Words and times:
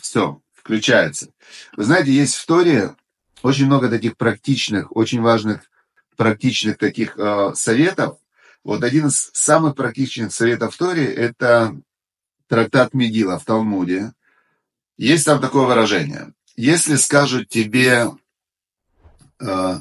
Все, 0.00 0.40
включается. 0.52 1.30
Вы 1.76 1.84
знаете, 1.84 2.12
есть 2.12 2.36
в 2.36 2.46
Торе 2.46 2.94
очень 3.42 3.66
много 3.66 3.88
таких 3.88 4.16
практичных, 4.16 4.94
очень 4.96 5.20
важных 5.20 5.70
практичных 6.16 6.78
таких 6.78 7.18
э, 7.18 7.52
советов. 7.54 8.18
Вот 8.64 8.82
один 8.82 9.06
из 9.08 9.30
самых 9.32 9.76
практичных 9.76 10.32
советов 10.32 10.74
в 10.74 10.78
Торе– 10.78 11.04
это 11.14 11.76
трактат 12.48 12.94
Медила 12.94 13.38
в 13.38 13.44
Талмуде. 13.44 14.12
Есть 14.96 15.26
там 15.26 15.40
такое 15.40 15.66
выражение. 15.66 16.32
Если 16.56 16.96
скажут 16.96 17.48
тебе 17.48 18.10
э, 19.40 19.74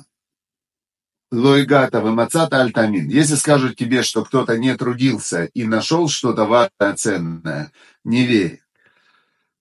Лойгата 1.36 2.02
Вамацата 2.02 2.62
Альтамин, 2.62 3.10
если 3.10 3.36
скажут 3.36 3.76
тебе, 3.76 4.04
что 4.04 4.24
кто-то 4.24 4.58
не 4.58 4.76
трудился 4.76 5.46
и 5.46 5.66
нашел 5.66 6.08
что-то 6.08 6.46
важное, 6.46 6.96
ценное, 6.96 7.72
не 8.04 8.26
верь. 8.26 8.62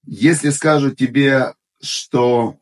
Если 0.06 0.50
скажут 0.50 0.96
тебе, 0.96 1.54
что 1.82 2.58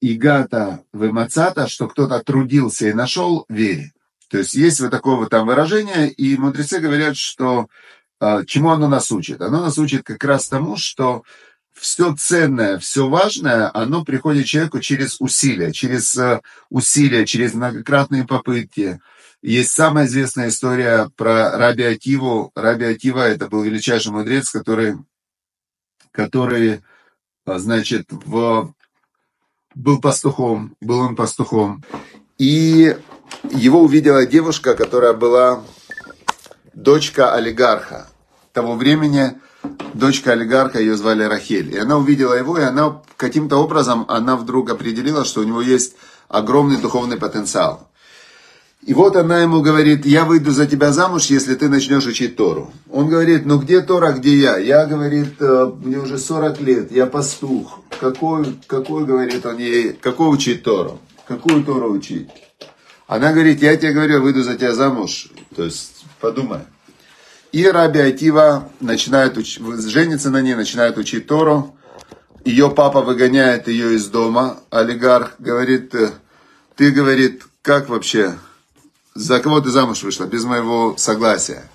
Игата 0.00 0.82
Вамацата, 0.92 1.68
что 1.68 1.86
кто-то 1.86 2.20
трудился 2.20 2.88
и 2.88 2.92
нашел, 2.92 3.44
верь. 3.48 3.92
То 4.28 4.38
есть 4.38 4.54
есть 4.54 4.80
вот 4.80 4.90
такое 4.90 5.16
вот 5.16 5.30
там 5.30 5.46
выражение, 5.46 6.10
и 6.10 6.36
мудрецы 6.36 6.80
говорят, 6.80 7.16
что 7.16 7.68
э, 8.20 8.44
чему 8.46 8.70
оно 8.70 8.88
нас 8.88 9.10
учит? 9.10 9.40
Оно 9.42 9.60
нас 9.60 9.76
учит 9.78 10.04
как 10.04 10.24
раз 10.24 10.48
тому, 10.48 10.76
что 10.76 11.22
все 11.80 12.14
ценное, 12.14 12.78
все 12.78 13.08
важное, 13.08 13.70
оно 13.72 14.04
приходит 14.04 14.46
человеку 14.46 14.80
через 14.80 15.18
усилия, 15.18 15.72
через 15.72 16.14
э, 16.16 16.40
усилия, 16.68 17.24
через 17.24 17.54
многократные 17.54 18.26
попытки. 18.26 19.00
Есть 19.40 19.70
самая 19.70 20.04
известная 20.04 20.48
история 20.48 21.10
про 21.16 21.56
Раби 21.56 21.84
Ативу. 21.84 22.52
Раби 22.54 22.84
Атива– 22.84 23.20
это 23.28 23.48
был 23.48 23.62
величайший 23.62 24.12
мудрец, 24.12 24.50
который, 24.50 24.98
который 26.12 26.82
э, 27.46 27.58
значит, 27.58 28.08
в, 28.10 28.74
был 29.74 30.00
пастухом, 30.02 30.76
был 30.82 30.98
он 30.98 31.16
пастухом. 31.16 31.82
И 32.36 32.94
его 33.50 33.82
увидела 33.82 34.26
девушка, 34.26 34.74
которая 34.74 35.14
была 35.14 35.64
дочка 36.74 37.32
олигарха 37.34 38.06
того 38.52 38.74
времени– 38.74 39.32
дочка 39.94 40.32
олигарха, 40.32 40.80
ее 40.80 40.96
звали 40.96 41.22
Рахель. 41.22 41.74
И 41.74 41.78
она 41.78 41.98
увидела 41.98 42.34
его, 42.34 42.58
и 42.58 42.62
она 42.62 43.02
каким-то 43.16 43.56
образом, 43.56 44.04
она 44.08 44.36
вдруг 44.36 44.70
определила, 44.70 45.24
что 45.24 45.40
у 45.40 45.44
него 45.44 45.60
есть 45.60 45.94
огромный 46.28 46.78
духовный 46.78 47.16
потенциал. 47.16 47.86
И 48.82 48.94
вот 48.94 49.14
она 49.14 49.42
ему 49.42 49.60
говорит, 49.60 50.06
я 50.06 50.24
выйду 50.24 50.52
за 50.52 50.66
тебя 50.66 50.90
замуж, 50.90 51.26
если 51.26 51.54
ты 51.54 51.68
начнешь 51.68 52.06
учить 52.06 52.36
Тору. 52.36 52.72
Он 52.90 53.08
говорит, 53.08 53.44
ну 53.44 53.58
где 53.58 53.82
Тора, 53.82 54.12
где 54.12 54.34
я? 54.38 54.56
Я, 54.56 54.86
говорит, 54.86 55.34
«Э, 55.40 55.70
мне 55.84 55.98
уже 55.98 56.16
40 56.16 56.60
лет, 56.62 56.90
я 56.90 57.04
пастух. 57.04 57.80
Какой, 58.00 58.58
какой, 58.66 59.04
говорит 59.04 59.44
он 59.44 59.58
ей, 59.58 59.92
какой 59.92 60.34
учить 60.34 60.62
Тору? 60.62 60.98
Какую 61.28 61.62
Тору 61.62 61.92
учить? 61.92 62.28
Она 63.06 63.32
говорит, 63.32 63.60
я 63.60 63.76
тебе 63.76 63.92
говорю, 63.92 64.22
выйду 64.22 64.42
за 64.42 64.56
тебя 64.56 64.72
замуж. 64.72 65.28
То 65.54 65.64
есть, 65.64 66.06
подумай. 66.18 66.60
И 67.52 67.66
Раби 67.66 67.98
Атива 67.98 68.70
начинает 68.78 69.36
уч... 69.36 69.58
женится 69.58 70.30
на 70.30 70.40
ней, 70.40 70.54
начинает 70.54 70.98
учить 70.98 71.26
Тору. 71.26 71.76
Ее 72.44 72.70
папа 72.70 73.00
выгоняет 73.00 73.66
ее 73.66 73.94
из 73.94 74.06
дома. 74.06 74.60
Олигарх 74.70 75.34
говорит, 75.40 75.94
«Э, 75.94 76.12
ты, 76.76 76.92
говорит, 76.92 77.42
как 77.62 77.88
вообще, 77.88 78.38
за 79.14 79.40
кого 79.40 79.60
ты 79.60 79.70
замуж 79.70 80.02
вышла, 80.04 80.26
без 80.26 80.44
моего 80.44 80.94
согласия? 80.96 81.68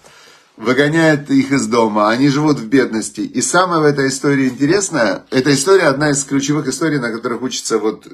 Выгоняет 0.56 1.30
их 1.30 1.52
из 1.52 1.68
дома, 1.68 2.10
они 2.10 2.30
живут 2.30 2.60
в 2.60 2.68
бедности. 2.68 3.20
И 3.20 3.42
самое 3.42 3.82
в 3.82 3.86
этой 3.86 4.08
истории 4.08 4.48
интересное, 4.48 5.26
эта 5.30 5.54
история 5.54 5.88
одна 5.88 6.12
из 6.12 6.24
ключевых 6.24 6.68
историй, 6.68 7.00
на 7.00 7.12
которых 7.12 7.42
учится 7.42 7.78
вот, 7.78 8.08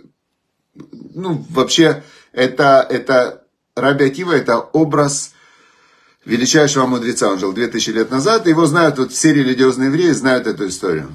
ну, 1.13 1.45
вообще, 1.51 2.03
это, 2.33 2.85
это 2.89 3.43
Раби 3.75 4.05
Атива, 4.05 4.33
это 4.33 4.57
образ 4.57 5.33
величайшего 6.25 6.85
мудреца, 6.85 7.29
он 7.29 7.39
жил 7.39 7.53
2000 7.53 7.89
лет 7.91 8.11
назад, 8.11 8.47
его 8.47 8.65
знают, 8.65 8.97
вот 8.97 9.11
все 9.11 9.33
религиозные 9.33 9.87
евреи 9.87 10.11
знают 10.11 10.47
эту 10.47 10.67
историю. 10.67 11.11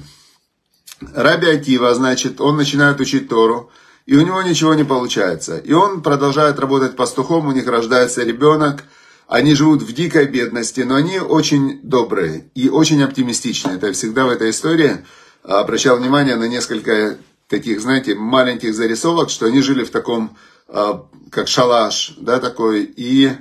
Раби 1.13 1.47
Атива, 1.47 1.93
значит, 1.93 2.41
он 2.41 2.57
начинает 2.57 2.99
учить 2.99 3.29
Тору, 3.29 3.71
и 4.05 4.15
у 4.15 4.21
него 4.21 4.41
ничего 4.41 4.73
не 4.73 4.83
получается. 4.83 5.57
И 5.57 5.73
он 5.73 6.01
продолжает 6.01 6.59
работать 6.59 6.95
пастухом, 6.95 7.47
у 7.47 7.51
них 7.51 7.67
рождается 7.67 8.23
ребенок, 8.23 8.83
они 9.27 9.53
живут 9.53 9.83
в 9.83 9.93
дикой 9.93 10.25
бедности, 10.25 10.81
но 10.81 10.95
они 10.95 11.19
очень 11.19 11.81
добрые 11.83 12.49
и 12.55 12.69
очень 12.69 13.03
оптимистичные. 13.03 13.75
Это 13.75 13.91
всегда 13.91 14.25
в 14.25 14.29
этой 14.29 14.49
истории 14.51 15.05
обращал 15.43 15.97
внимание 15.97 16.37
на 16.37 16.47
несколько 16.47 17.17
таких, 17.47 17.81
знаете, 17.81 18.15
маленьких 18.15 18.73
зарисовок, 18.73 19.29
что 19.29 19.45
они 19.45 19.61
жили 19.61 19.83
в 19.83 19.91
таком, 19.91 20.37
а, 20.67 21.05
как 21.29 21.47
шалаш, 21.47 22.15
да, 22.17 22.39
такой, 22.39 22.83
и 22.83 23.31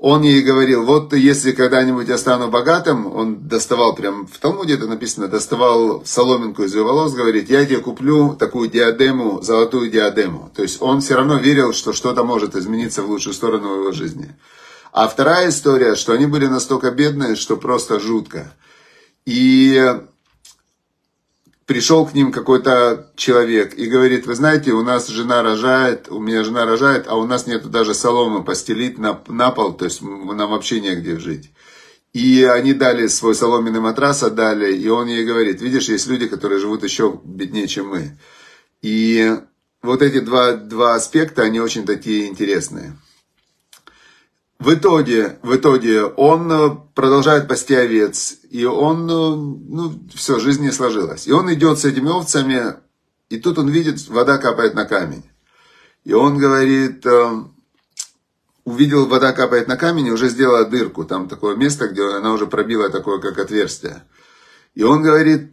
он 0.00 0.22
ей 0.22 0.42
говорил, 0.42 0.84
вот 0.84 1.12
если 1.12 1.50
когда-нибудь 1.50 2.06
я 2.06 2.18
стану 2.18 2.48
богатым, 2.48 3.12
он 3.12 3.48
доставал, 3.48 3.96
прям 3.96 4.28
в 4.28 4.38
Талмуде 4.38 4.74
это 4.74 4.86
написано, 4.86 5.26
доставал 5.26 6.04
соломинку 6.04 6.62
из 6.62 6.72
ее 6.72 6.84
волос, 6.84 7.14
говорит, 7.14 7.50
я 7.50 7.66
тебе 7.66 7.78
куплю 7.78 8.36
такую 8.38 8.70
диадему, 8.70 9.42
золотую 9.42 9.90
диадему. 9.90 10.52
То 10.54 10.62
есть 10.62 10.80
он 10.80 11.00
все 11.00 11.16
равно 11.16 11.38
верил, 11.38 11.72
что 11.72 11.92
что-то 11.92 12.22
может 12.22 12.54
измениться 12.54 13.02
в 13.02 13.10
лучшую 13.10 13.34
сторону 13.34 13.74
его 13.74 13.90
жизни. 13.90 14.36
А 14.92 15.08
вторая 15.08 15.48
история, 15.48 15.96
что 15.96 16.12
они 16.12 16.26
были 16.26 16.46
настолько 16.46 16.92
бедные, 16.92 17.34
что 17.34 17.56
просто 17.56 17.98
жутко. 17.98 18.52
И 19.26 20.00
пришел 21.68 22.06
к 22.06 22.14
ним 22.14 22.32
какой-то 22.32 23.12
человек 23.14 23.74
и 23.74 23.86
говорит, 23.88 24.26
вы 24.26 24.34
знаете, 24.34 24.72
у 24.72 24.82
нас 24.82 25.06
жена 25.06 25.42
рожает, 25.42 26.08
у 26.08 26.18
меня 26.18 26.42
жена 26.42 26.64
рожает, 26.64 27.04
а 27.06 27.16
у 27.16 27.26
нас 27.26 27.46
нет 27.46 27.70
даже 27.70 27.92
соломы 27.92 28.42
постелить 28.42 28.96
на, 28.98 29.20
на 29.28 29.50
пол, 29.50 29.74
то 29.74 29.84
есть 29.84 30.00
нам 30.00 30.50
вообще 30.50 30.80
негде 30.80 31.18
жить. 31.18 31.50
И 32.14 32.42
они 32.42 32.72
дали 32.72 33.06
свой 33.06 33.34
соломенный 33.34 33.80
матрас, 33.80 34.22
отдали, 34.22 34.74
и 34.74 34.88
он 34.88 35.08
ей 35.08 35.26
говорит, 35.26 35.60
видишь, 35.60 35.90
есть 35.90 36.06
люди, 36.06 36.26
которые 36.26 36.58
живут 36.58 36.84
еще 36.84 37.20
беднее, 37.22 37.68
чем 37.68 37.88
мы. 37.88 38.18
И 38.80 39.36
вот 39.82 40.00
эти 40.00 40.20
два, 40.20 40.54
два 40.54 40.94
аспекта, 40.94 41.42
они 41.42 41.60
очень 41.60 41.84
такие 41.84 42.28
интересные. 42.28 42.96
В 44.58 44.74
итоге, 44.74 45.38
в 45.42 45.54
итоге 45.54 46.02
он 46.02 46.50
э, 46.50 46.70
продолжает 46.94 47.46
пасти 47.46 47.74
овец, 47.74 48.38
и 48.50 48.64
он, 48.64 49.08
э, 49.08 49.14
ну, 49.14 49.92
все, 50.12 50.40
жизнь 50.40 50.62
не 50.62 50.72
сложилась. 50.72 51.28
И 51.28 51.32
он 51.32 51.52
идет 51.54 51.78
с 51.78 51.84
этими 51.84 52.10
овцами, 52.10 52.74
и 53.28 53.38
тут 53.38 53.58
он 53.58 53.68
видит, 53.68 54.08
вода 54.08 54.36
капает 54.38 54.74
на 54.74 54.84
камень. 54.84 55.22
И 56.02 56.12
он 56.12 56.38
говорит, 56.38 57.06
э, 57.06 57.44
увидел, 58.64 59.06
вода 59.06 59.32
капает 59.32 59.68
на 59.68 59.76
камень, 59.76 60.08
и 60.08 60.10
уже 60.10 60.28
сделала 60.28 60.64
дырку, 60.64 61.04
там 61.04 61.28
такое 61.28 61.54
место, 61.54 61.86
где 61.86 62.02
она 62.02 62.32
уже 62.32 62.48
пробила 62.48 62.90
такое, 62.90 63.20
как 63.20 63.38
отверстие. 63.38 64.02
И 64.74 64.82
он 64.82 65.02
говорит, 65.02 65.52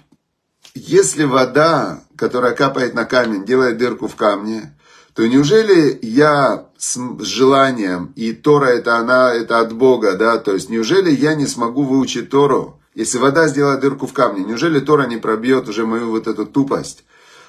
если 0.73 1.25
вода, 1.25 2.03
которая 2.15 2.55
капает 2.55 2.95
на 2.95 3.05
камень, 3.05 3.45
делает 3.45 3.77
дырку 3.77 4.07
в 4.07 4.15
камне, 4.15 4.75
то 5.15 5.25
неужели 5.25 5.97
я 6.01 6.67
с 6.77 6.99
желанием, 7.21 8.11
и 8.17 8.33
Тора 8.33 8.65
это 8.65 8.97
она, 8.97 9.33
это 9.33 9.61
от 9.61 9.71
Бога, 9.71 10.17
да, 10.17 10.37
то 10.37 10.53
есть 10.53 10.69
неужели 10.69 11.09
я 11.09 11.35
не 11.35 11.47
смогу 11.47 11.83
выучить 11.83 12.29
Тору, 12.29 12.81
если 12.95 13.17
вода 13.17 13.47
сделает 13.47 13.79
дырку 13.79 14.07
в 14.07 14.13
камне, 14.13 14.43
неужели 14.43 14.81
Тора 14.81 15.07
не 15.07 15.15
пробьет 15.15 15.69
уже 15.69 15.85
мою 15.85 16.11
вот 16.11 16.27
эту 16.27 16.45
тупость? 16.45 17.05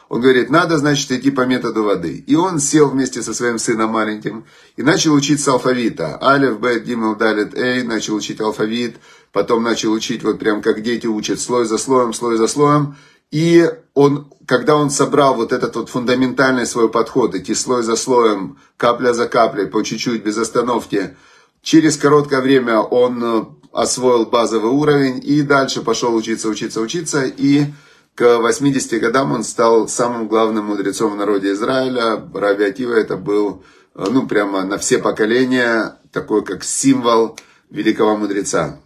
Он 0.08 0.20
говорит, 0.20 0.50
надо, 0.50 0.78
значит, 0.78 1.10
идти 1.10 1.32
по 1.32 1.46
методу 1.46 1.82
воды. 1.82 2.22
И 2.28 2.36
он 2.36 2.60
сел 2.60 2.90
вместе 2.90 3.22
со 3.22 3.34
своим 3.34 3.58
сыном 3.58 3.90
маленьким 3.90 4.44
и 4.76 4.82
начал 4.84 5.12
учить 5.14 5.46
алфавита. 5.48 6.16
Алиф, 6.22 6.60
Бет, 6.60 6.84
Гимел, 6.84 7.16
Далит, 7.16 7.56
Эй, 7.56 7.82
начал 7.82 8.14
учить 8.14 8.40
алфавит, 8.40 8.98
потом 9.32 9.64
начал 9.64 9.90
учить 9.90 10.22
вот 10.22 10.38
прям 10.38 10.62
как 10.62 10.82
дети 10.82 11.08
учат, 11.08 11.40
слой 11.40 11.64
за 11.64 11.76
слоем, 11.76 12.12
слой 12.12 12.36
за 12.36 12.46
слоем. 12.46 12.94
И 13.30 13.68
он, 13.94 14.30
когда 14.46 14.76
он 14.76 14.90
собрал 14.90 15.34
вот 15.34 15.52
этот 15.52 15.74
вот 15.76 15.88
фундаментальный 15.88 16.66
свой 16.66 16.88
подход, 16.88 17.34
идти 17.34 17.54
слой 17.54 17.82
за 17.82 17.96
слоем, 17.96 18.58
капля 18.76 19.12
за 19.12 19.28
каплей, 19.28 19.66
по 19.66 19.82
чуть-чуть, 19.82 20.22
без 20.22 20.38
остановки, 20.38 21.16
через 21.62 21.96
короткое 21.96 22.40
время 22.40 22.78
он 22.78 23.22
э, 23.24 23.44
освоил 23.72 24.26
базовый 24.26 24.70
уровень 24.70 25.20
и 25.22 25.42
дальше 25.42 25.82
пошел 25.82 26.14
учиться, 26.14 26.48
учиться, 26.48 26.80
учиться. 26.80 27.24
И 27.24 27.66
к 28.14 28.38
80 28.38 29.00
годам 29.00 29.32
он 29.32 29.44
стал 29.44 29.88
самым 29.88 30.28
главным 30.28 30.66
мудрецом 30.66 31.12
в 31.12 31.16
народе 31.16 31.52
Израиля. 31.52 32.22
Раби 32.32 32.64
это 32.64 33.16
был, 33.16 33.64
э, 33.94 34.04
ну, 34.10 34.26
прямо 34.26 34.64
на 34.64 34.78
все 34.78 34.98
поколения, 34.98 35.98
такой 36.12 36.44
как 36.44 36.64
символ 36.64 37.38
великого 37.70 38.16
мудреца. 38.16 38.80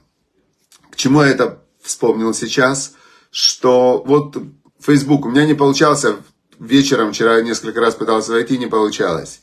К 0.90 0.96
чему 0.96 1.22
я 1.22 1.28
это 1.28 1.62
вспомнил 1.82 2.34
сейчас? 2.34 2.94
Что 3.30 4.02
вот 4.06 4.36
Facebook 4.80 5.26
у 5.26 5.30
меня 5.30 5.46
не 5.46 5.54
получался 5.54 6.16
вечером, 6.58 7.12
вчера 7.12 7.40
несколько 7.40 7.80
раз 7.80 7.94
пытался 7.94 8.32
войти, 8.32 8.58
не 8.58 8.66
получалось. 8.66 9.40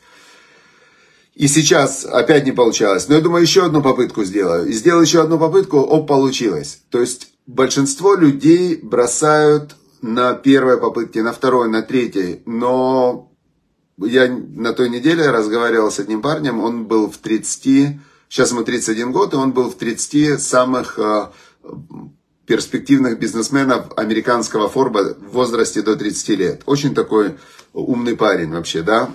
И 1.35 1.47
сейчас 1.47 2.03
опять 2.03 2.45
не 2.45 2.51
получалось. 2.51 3.07
Но 3.07 3.15
я 3.15 3.21
думаю, 3.21 3.43
еще 3.43 3.65
одну 3.65 3.83
попытку 3.83 4.23
сделаю. 4.23 4.67
И 4.67 4.73
сделал 4.73 5.03
еще 5.03 5.21
одну 5.21 5.37
попытку, 5.37 5.77
оп, 5.77 6.07
получилось. 6.07 6.81
То 6.89 6.99
есть 6.99 7.29
большинство 7.45 8.15
людей 8.15 8.79
бросают 8.81 9.75
на 10.01 10.33
первой 10.33 10.77
попытке, 10.77 11.21
на 11.21 11.33
второй, 11.33 11.69
на 11.69 11.83
третьей. 11.83 12.41
Но 12.45 13.31
я 13.97 14.27
на 14.29 14.73
той 14.73 14.89
неделе 14.89 15.29
разговаривал 15.29 15.91
с 15.91 15.99
одним 15.99 16.21
парнем, 16.21 16.59
он 16.59 16.85
был 16.85 17.09
в 17.09 17.17
30, 17.17 17.99
сейчас 18.29 18.51
ему 18.51 18.63
31 18.63 19.11
год, 19.11 19.33
и 19.33 19.37
он 19.37 19.53
был 19.53 19.69
в 19.69 19.75
30 19.75 20.41
самых 20.41 20.99
э, 20.99 21.27
перспективных 22.47 23.19
бизнесменов 23.19 23.87
американского 23.97 24.69
Форба 24.69 25.15
в 25.19 25.33
возрасте 25.33 25.81
до 25.81 25.95
30 25.95 26.29
лет. 26.29 26.61
Очень 26.65 26.95
такой 26.95 27.35
умный 27.73 28.15
парень 28.15 28.51
вообще, 28.51 28.81
да. 28.81 29.11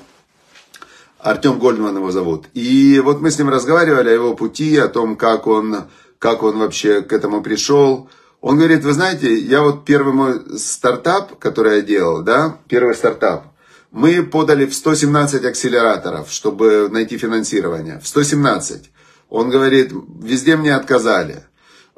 Артем 1.19 1.59
Гольдман 1.59 1.97
его 1.97 2.11
зовут. 2.11 2.47
И 2.53 3.01
вот 3.03 3.21
мы 3.21 3.31
с 3.31 3.39
ним 3.39 3.49
разговаривали 3.49 4.11
о 4.11 4.13
его 4.13 4.35
пути, 4.35 4.77
о 4.77 4.89
том, 4.89 5.17
как 5.17 5.47
он, 5.47 5.85
как 6.19 6.43
он 6.43 6.59
вообще 6.59 7.01
к 7.01 7.13
этому 7.13 7.43
пришел. 7.43 8.11
Он 8.41 8.59
говорит, 8.59 8.85
вы 8.85 8.93
знаете, 8.93 9.35
я 9.35 9.63
вот 9.63 9.85
первый 9.85 10.13
мой 10.13 10.59
стартап, 10.59 11.39
который 11.39 11.77
я 11.77 11.83
делал, 11.83 12.23
да, 12.23 12.59
первый 12.69 12.95
стартап, 12.95 13.47
мы 13.93 14.23
подали 14.25 14.67
в 14.67 14.75
117 14.75 15.45
акселераторов, 15.45 16.31
чтобы 16.31 16.89
найти 16.91 17.17
финансирование. 17.19 18.01
В 18.03 18.09
117. 18.09 18.91
Он 19.31 19.49
говорит, 19.49 19.93
везде 20.21 20.57
мне 20.57 20.75
отказали. 20.75 21.45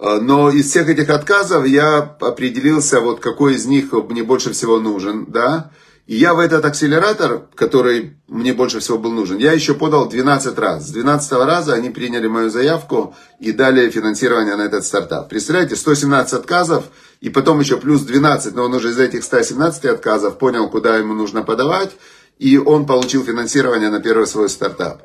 Э, 0.04 0.18
но 0.20 0.50
из 0.50 0.68
всех 0.68 0.88
этих 0.88 1.08
отказов 1.08 1.66
я 1.66 2.16
определился, 2.20 3.00
вот 3.00 3.20
какой 3.20 3.54
из 3.54 3.64
них 3.64 3.92
мне 3.92 4.22
больше 4.22 4.52
всего 4.52 4.78
нужен, 4.78 5.26
да. 5.28 5.70
И 6.06 6.16
я 6.16 6.34
в 6.34 6.38
этот 6.38 6.62
акселератор, 6.66 7.46
который 7.54 8.18
мне 8.28 8.52
больше 8.52 8.80
всего 8.80 8.98
был 8.98 9.12
нужен, 9.12 9.38
я 9.38 9.52
еще 9.52 9.72
подал 9.72 10.06
12 10.06 10.58
раз. 10.58 10.86
С 10.86 10.90
12 10.90 11.32
раза 11.32 11.72
они 11.72 11.88
приняли 11.88 12.26
мою 12.26 12.50
заявку 12.50 13.14
и 13.40 13.52
дали 13.52 13.88
финансирование 13.88 14.56
на 14.56 14.62
этот 14.62 14.84
стартап. 14.84 15.30
Представляете, 15.30 15.76
117 15.76 16.34
отказов, 16.34 16.84
и 17.22 17.30
потом 17.30 17.60
еще 17.60 17.78
плюс 17.78 18.02
12, 18.02 18.54
но 18.54 18.64
он 18.64 18.74
уже 18.74 18.90
из 18.90 18.98
этих 18.98 19.24
117 19.24 19.86
отказов 19.86 20.36
понял, 20.36 20.68
куда 20.68 20.98
ему 20.98 21.14
нужно 21.14 21.42
подавать, 21.42 21.92
и 22.38 22.58
он 22.58 22.84
получил 22.84 23.24
финансирование 23.24 23.88
на 23.88 24.00
первый 24.00 24.26
свой 24.26 24.50
стартап. 24.50 25.00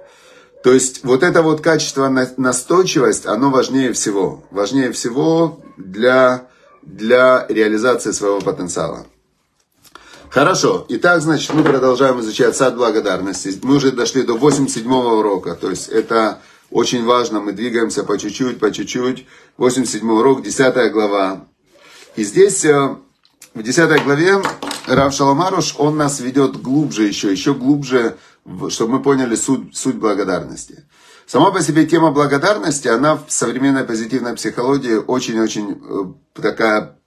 То 0.63 0.73
есть 0.73 1.03
вот 1.03 1.23
это 1.23 1.41
вот 1.41 1.61
качество 1.61 2.09
настойчивость, 2.37 3.25
оно 3.25 3.49
важнее 3.49 3.93
всего. 3.93 4.43
Важнее 4.51 4.91
всего 4.91 5.61
для, 5.77 6.47
для 6.81 7.45
реализации 7.47 8.11
своего 8.11 8.41
потенциала. 8.41 9.05
Хорошо. 10.29 10.85
Итак, 10.89 11.21
значит, 11.21 11.53
мы 11.53 11.63
продолжаем 11.63 12.19
изучать 12.19 12.55
сад 12.55 12.75
благодарности. 12.75 13.57
Мы 13.63 13.77
уже 13.77 13.91
дошли 13.91 14.23
до 14.23 14.35
87 14.35 14.91
урока. 14.91 15.55
То 15.55 15.69
есть 15.69 15.87
это 15.87 16.39
очень 16.69 17.05
важно. 17.05 17.39
Мы 17.39 17.53
двигаемся 17.53 18.03
по 18.03 18.17
чуть-чуть, 18.17 18.59
по 18.59 18.71
чуть-чуть. 18.71 19.25
87 19.57 20.11
урок, 20.11 20.43
10 20.43 20.91
глава. 20.91 21.45
И 22.15 22.23
здесь, 22.23 22.63
э, 22.65 22.95
в 23.55 23.63
10 23.63 24.03
главе, 24.03 24.41
Рав 24.87 25.13
Шаламаруш, 25.13 25.75
он 25.77 25.97
нас 25.97 26.19
ведет 26.19 26.61
глубже 26.61 27.05
еще, 27.05 27.31
еще 27.31 27.53
глубже, 27.53 28.17
чтобы 28.69 28.93
мы 28.93 29.01
поняли 29.01 29.35
суть, 29.35 29.75
суть 29.75 29.95
благодарности. 29.95 30.85
Сама 31.25 31.51
по 31.51 31.61
себе 31.61 31.85
тема 31.85 32.11
благодарности, 32.11 32.87
она 32.87 33.15
в 33.15 33.25
современной 33.27 33.83
позитивной 33.83 34.33
психологии 34.33 34.95
очень-очень 34.95 35.71
э, 35.71 36.41
такая, 36.41 36.97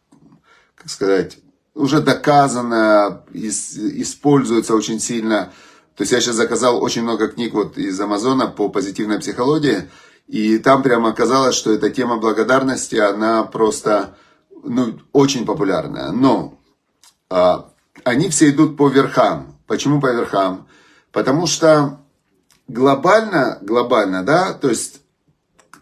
как 0.77 0.89
сказать, 0.89 1.39
уже 1.75 2.01
доказано, 2.01 3.25
используется 3.33 4.75
очень 4.75 5.01
сильно. 5.01 5.53
То 5.97 6.03
есть 6.03 6.13
я 6.13 6.21
сейчас 6.21 6.37
заказал 6.37 6.83
очень 6.83 7.03
много 7.03 7.29
книг 7.29 7.55
вот 7.55 7.79
из 7.79 7.99
Амазона 8.01 8.47
по 8.47 8.69
позитивной 8.69 9.19
психологии, 9.19 9.91
и 10.29 10.59
там 10.59 10.83
прямо 10.83 11.11
оказалось, 11.11 11.55
что 11.55 11.73
эта 11.73 11.91
тема 11.91 12.19
благодарности, 12.19 12.97
она 12.97 13.43
просто 13.43 14.17
ну, 14.63 14.99
очень 15.13 15.45
популярная. 15.45 16.13
Но 16.13 16.59
а, 17.29 17.71
они 18.05 18.29
все 18.29 18.51
идут 18.51 18.77
по 18.77 18.89
верхам. 18.89 19.59
Почему 19.67 20.01
по 20.01 20.13
верхам? 20.13 20.69
Потому 21.13 21.47
что 21.47 22.01
глобально, 22.69 23.59
глобально, 23.61 24.25
да, 24.25 24.55
то 24.55 24.69
есть 24.69 25.03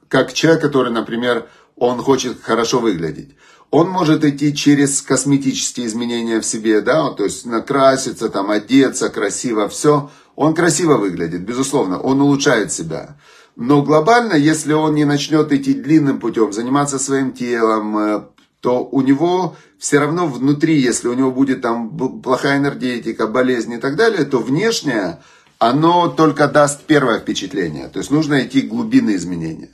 как 0.08 0.32
человек, 0.32 0.60
который, 0.60 0.92
например, 0.92 1.48
он 1.76 1.98
хочет 2.02 2.42
хорошо 2.42 2.80
выглядеть. 2.80 3.36
Он 3.70 3.88
может 3.88 4.24
идти 4.24 4.52
через 4.52 5.00
косметические 5.00 5.86
изменения 5.86 6.40
в 6.40 6.46
себе, 6.46 6.80
да, 6.80 7.10
то 7.10 7.24
есть 7.24 7.46
накраситься, 7.46 8.28
там, 8.28 8.50
одеться 8.50 9.08
красиво, 9.08 9.68
все. 9.68 10.10
Он 10.34 10.54
красиво 10.54 10.96
выглядит, 10.96 11.42
безусловно, 11.42 12.00
он 12.00 12.20
улучшает 12.20 12.72
себя. 12.72 13.16
Но 13.54 13.82
глобально, 13.82 14.34
если 14.34 14.72
он 14.72 14.94
не 14.94 15.04
начнет 15.04 15.52
идти 15.52 15.74
длинным 15.74 16.18
путем, 16.18 16.52
заниматься 16.52 16.98
своим 16.98 17.32
телом, 17.32 17.98
э, 17.98 18.22
то 18.60 18.84
у 18.84 19.00
него 19.02 19.56
все 19.80 19.98
равно 19.98 20.26
внутри, 20.26 20.78
если 20.78 21.08
у 21.08 21.14
него 21.14 21.32
будет 21.32 21.62
там 21.62 22.20
плохая 22.20 22.58
энергетика, 22.58 23.26
болезни 23.26 23.76
и 23.76 23.80
так 23.80 23.96
далее, 23.96 24.26
то 24.26 24.38
внешнее, 24.38 25.20
оно 25.58 26.08
только 26.08 26.48
даст 26.48 26.82
первое 26.82 27.18
впечатление. 27.18 27.88
То 27.88 27.98
есть 27.98 28.10
нужно 28.10 28.44
идти 28.44 28.60
глубины 28.60 29.16
изменения. 29.16 29.70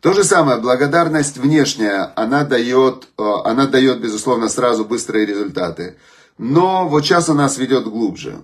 То 0.00 0.12
же 0.12 0.24
самое, 0.24 0.60
благодарность 0.60 1.38
внешняя, 1.38 2.12
она 2.16 2.44
дает, 2.44 3.08
э, 3.16 3.22
она 3.44 3.66
дает, 3.68 4.00
безусловно, 4.00 4.48
сразу 4.48 4.84
быстрые 4.84 5.24
результаты. 5.24 5.98
Но 6.36 6.88
вот 6.88 7.04
сейчас 7.04 7.28
у 7.28 7.34
нас 7.34 7.56
ведет 7.56 7.84
глубже. 7.84 8.42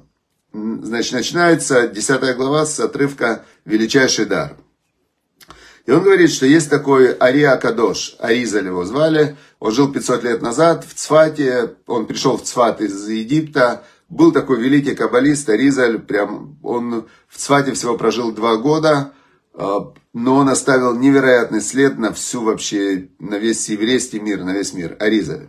Значит, 0.53 1.13
начинается 1.13 1.89
10 1.89 2.37
глава 2.37 2.65
с 2.67 2.79
отрывка 2.79 3.45
«Величайший 3.65 4.27
дар». 4.27 4.57
И 5.87 5.91
он 5.93 6.03
говорит, 6.03 6.31
что 6.31 6.47
есть 6.47 6.71
такой 6.71 7.17
Ария 7.19 7.57
Кадош, 7.57 8.17
Аризаль 8.19 8.67
его 8.67 8.85
звали, 8.85 9.37
он 9.59 9.73
жил 9.73 9.91
500 9.93 10.25
лет 10.25 10.43
назад 10.43 10.85
в 10.87 10.95
Цфате, 10.95 11.75
он 11.87 12.07
пришел 12.07 12.37
в 12.37 12.43
Цфат 12.43 12.81
из 12.81 13.09
Египта, 13.09 13.85
был 14.09 14.33
такой 14.33 14.61
великий 14.61 14.95
каббалист 14.95 15.49
Аризаль, 15.49 15.99
прям 15.99 16.59
он 16.63 17.07
в 17.29 17.37
Цфате 17.39 17.73
всего 17.73 17.97
прожил 17.97 18.33
два 18.33 18.57
года, 18.57 19.13
а, 19.55 19.93
но 20.13 20.37
он 20.37 20.49
оставил 20.49 20.95
невероятный 20.95 21.61
след 21.61 21.99
на 21.99 22.13
всю 22.13 22.43
вообще, 22.43 23.09
на 23.19 23.37
весь 23.37 23.69
еврейский 23.69 24.21
мир, 24.21 24.43
на 24.45 24.53
весь 24.53 24.73
мир, 24.73 24.97
Аризаль. 24.99 25.49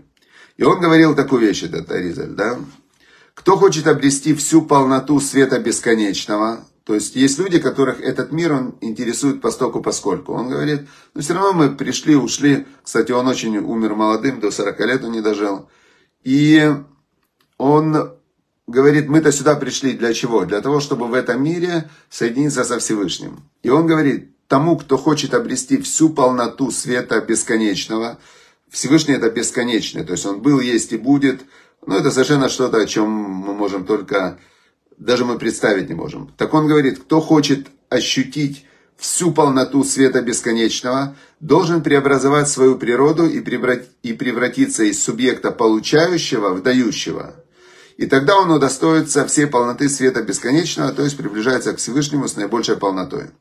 И 0.58 0.64
он 0.64 0.80
говорил 0.80 1.16
такую 1.16 1.42
вещь, 1.42 1.64
этот 1.64 1.92
Аризаль, 1.92 2.34
да? 2.34 2.58
Кто 3.34 3.58
хочет 3.58 3.88
обрести 3.88 4.34
всю 4.34 4.62
полноту 4.62 5.20
света 5.20 5.60
бесконечного, 5.60 6.68
то 6.84 6.96
есть 6.96 7.16
есть 7.16 7.38
люди, 7.38 7.60
которых 7.60 8.02
этот 8.02 8.32
мир 8.32 8.54
он 8.54 8.76
интересует 8.82 9.42
постоку 9.42 9.82
поскольку. 9.82 10.34
Он 10.34 10.50
говорит, 10.50 10.88
ну 11.14 11.22
все 11.22 11.34
равно 11.34 11.54
мы 11.54 11.76
пришли, 11.76 12.16
ушли. 12.16 12.66
Кстати, 12.84 13.12
он 13.12 13.28
очень 13.28 13.56
умер 13.58 13.94
молодым, 13.94 14.40
до 14.40 14.50
40 14.50 14.80
лет 14.80 15.04
он 15.04 15.12
не 15.12 15.22
дожил. 15.22 15.70
И 16.24 16.74
он 17.58 18.14
говорит, 18.66 19.10
мы-то 19.10 19.32
сюда 19.32 19.56
пришли 19.56 19.94
для 19.94 20.14
чего? 20.14 20.46
Для 20.46 20.62
того, 20.62 20.80
чтобы 20.80 21.08
в 21.08 21.14
этом 21.14 21.44
мире 21.44 21.90
соединиться 22.10 22.64
со 22.64 22.80
Всевышним. 22.80 23.44
И 23.62 23.70
он 23.70 23.86
говорит, 23.86 24.32
тому, 24.48 24.76
кто 24.76 24.98
хочет 24.98 25.34
обрести 25.34 25.78
всю 25.78 26.10
полноту 26.10 26.72
света 26.72 27.22
бесконечного, 27.22 28.20
Всевышний 28.70 29.14
это 29.14 29.30
бесконечный, 29.30 30.04
то 30.04 30.14
есть 30.14 30.26
он 30.26 30.42
был, 30.42 30.60
есть 30.60 30.94
и 30.94 30.98
будет, 30.98 31.42
но 31.86 31.98
это 31.98 32.10
совершенно 32.12 32.50
что-то, 32.50 32.78
о 32.78 32.86
чем 32.86 33.10
мы 33.10 33.54
можем 33.54 33.86
только 33.86 34.40
даже 35.02 35.26
мы 35.26 35.40
представить 35.40 35.90
не 35.90 35.96
можем. 35.96 36.32
Так 36.38 36.54
он 36.54 36.68
говорит, 36.68 37.00
кто 37.00 37.22
хочет 37.22 37.68
ощутить 37.90 38.66
всю 38.98 39.32
полноту 39.32 39.84
света 39.84 40.22
бесконечного, 40.22 41.16
должен 41.40 41.82
преобразовать 41.82 42.48
свою 42.48 42.78
природу 42.78 43.28
и 43.28 43.42
превратиться 44.14 44.84
из 44.84 45.04
субъекта 45.04 45.52
получающего 45.52 46.54
в 46.54 46.62
дающего. 46.62 47.36
И 47.98 48.06
тогда 48.06 48.38
он 48.38 48.52
удостоится 48.52 49.26
всей 49.26 49.48
полноты 49.48 49.90
света 49.90 50.22
бесконечного, 50.22 50.92
то 50.92 51.04
есть 51.04 51.18
приближается 51.18 51.74
к 51.74 51.78
Всевышнему 51.78 52.28
с 52.28 52.36
наибольшей 52.36 52.78
полнотой. 52.78 53.32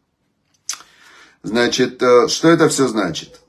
Значит, 1.42 2.02
э, 2.02 2.28
что 2.28 2.48
это 2.48 2.70
все 2.70 2.88
значит? 2.88 3.40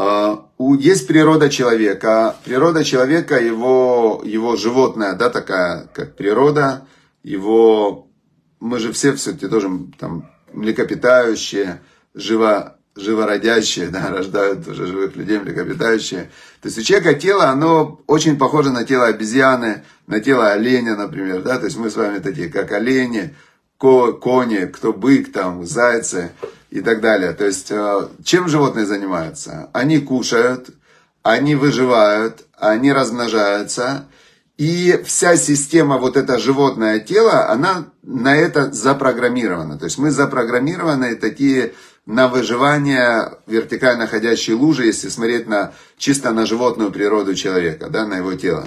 А, 0.00 0.46
есть 0.78 1.08
природа 1.08 1.50
человека. 1.50 2.36
Природа 2.44 2.84
человека, 2.84 3.40
его, 3.40 4.22
его 4.24 4.54
животное, 4.54 5.14
да, 5.14 5.28
такая, 5.28 5.88
как 5.92 6.14
природа, 6.14 6.86
его, 7.24 8.06
мы 8.60 8.78
же 8.78 8.92
все 8.92 9.12
все-таки 9.14 9.48
тоже 9.48 9.68
там 9.98 10.30
млекопитающие, 10.52 11.80
живо, 12.14 12.78
живородящие, 12.94 13.88
да, 13.90 14.10
рождают 14.10 14.68
уже 14.68 14.86
живых 14.86 15.16
людей, 15.16 15.40
млекопитающие. 15.40 16.30
То 16.62 16.68
есть 16.68 16.78
у 16.78 16.82
человека 16.82 17.14
тело, 17.14 17.48
оно 17.48 18.00
очень 18.06 18.38
похоже 18.38 18.70
на 18.70 18.84
тело 18.84 19.06
обезьяны, 19.06 19.82
на 20.06 20.20
тело 20.20 20.52
оленя, 20.52 20.94
например, 20.94 21.42
да, 21.42 21.58
то 21.58 21.64
есть 21.64 21.76
мы 21.76 21.90
с 21.90 21.96
вами 21.96 22.20
такие, 22.20 22.48
как 22.48 22.70
олени, 22.70 23.34
кони, 23.78 24.66
кто 24.66 24.92
бык, 24.92 25.32
там, 25.32 25.66
зайцы 25.66 26.30
и 26.70 26.80
так 26.80 27.00
далее. 27.00 27.32
То 27.32 27.46
есть, 27.46 27.70
э, 27.70 28.08
чем 28.24 28.48
животные 28.48 28.86
занимаются? 28.86 29.70
Они 29.72 29.98
кушают, 29.98 30.70
они 31.22 31.54
выживают, 31.54 32.44
они 32.56 32.92
размножаются, 32.92 34.06
И 34.60 35.00
вся 35.04 35.36
система, 35.36 35.98
вот 35.98 36.16
это 36.16 36.36
животное 36.36 36.98
тело, 36.98 37.48
она 37.48 37.84
на 38.02 38.36
это 38.36 38.72
запрограммирована. 38.72 39.78
То 39.78 39.84
есть 39.84 39.98
мы 39.98 40.10
запрограммированы 40.10 41.14
такие 41.14 41.74
на 42.06 42.26
выживание 42.26 43.34
вертикально 43.46 44.08
ходящей 44.08 44.54
лужи, 44.54 44.86
если 44.86 45.10
смотреть 45.10 45.46
на, 45.46 45.74
чисто 45.96 46.32
на 46.32 46.44
животную 46.44 46.90
природу 46.90 47.36
человека, 47.36 47.88
да, 47.88 48.04
на 48.04 48.16
его 48.16 48.34
тело. 48.34 48.66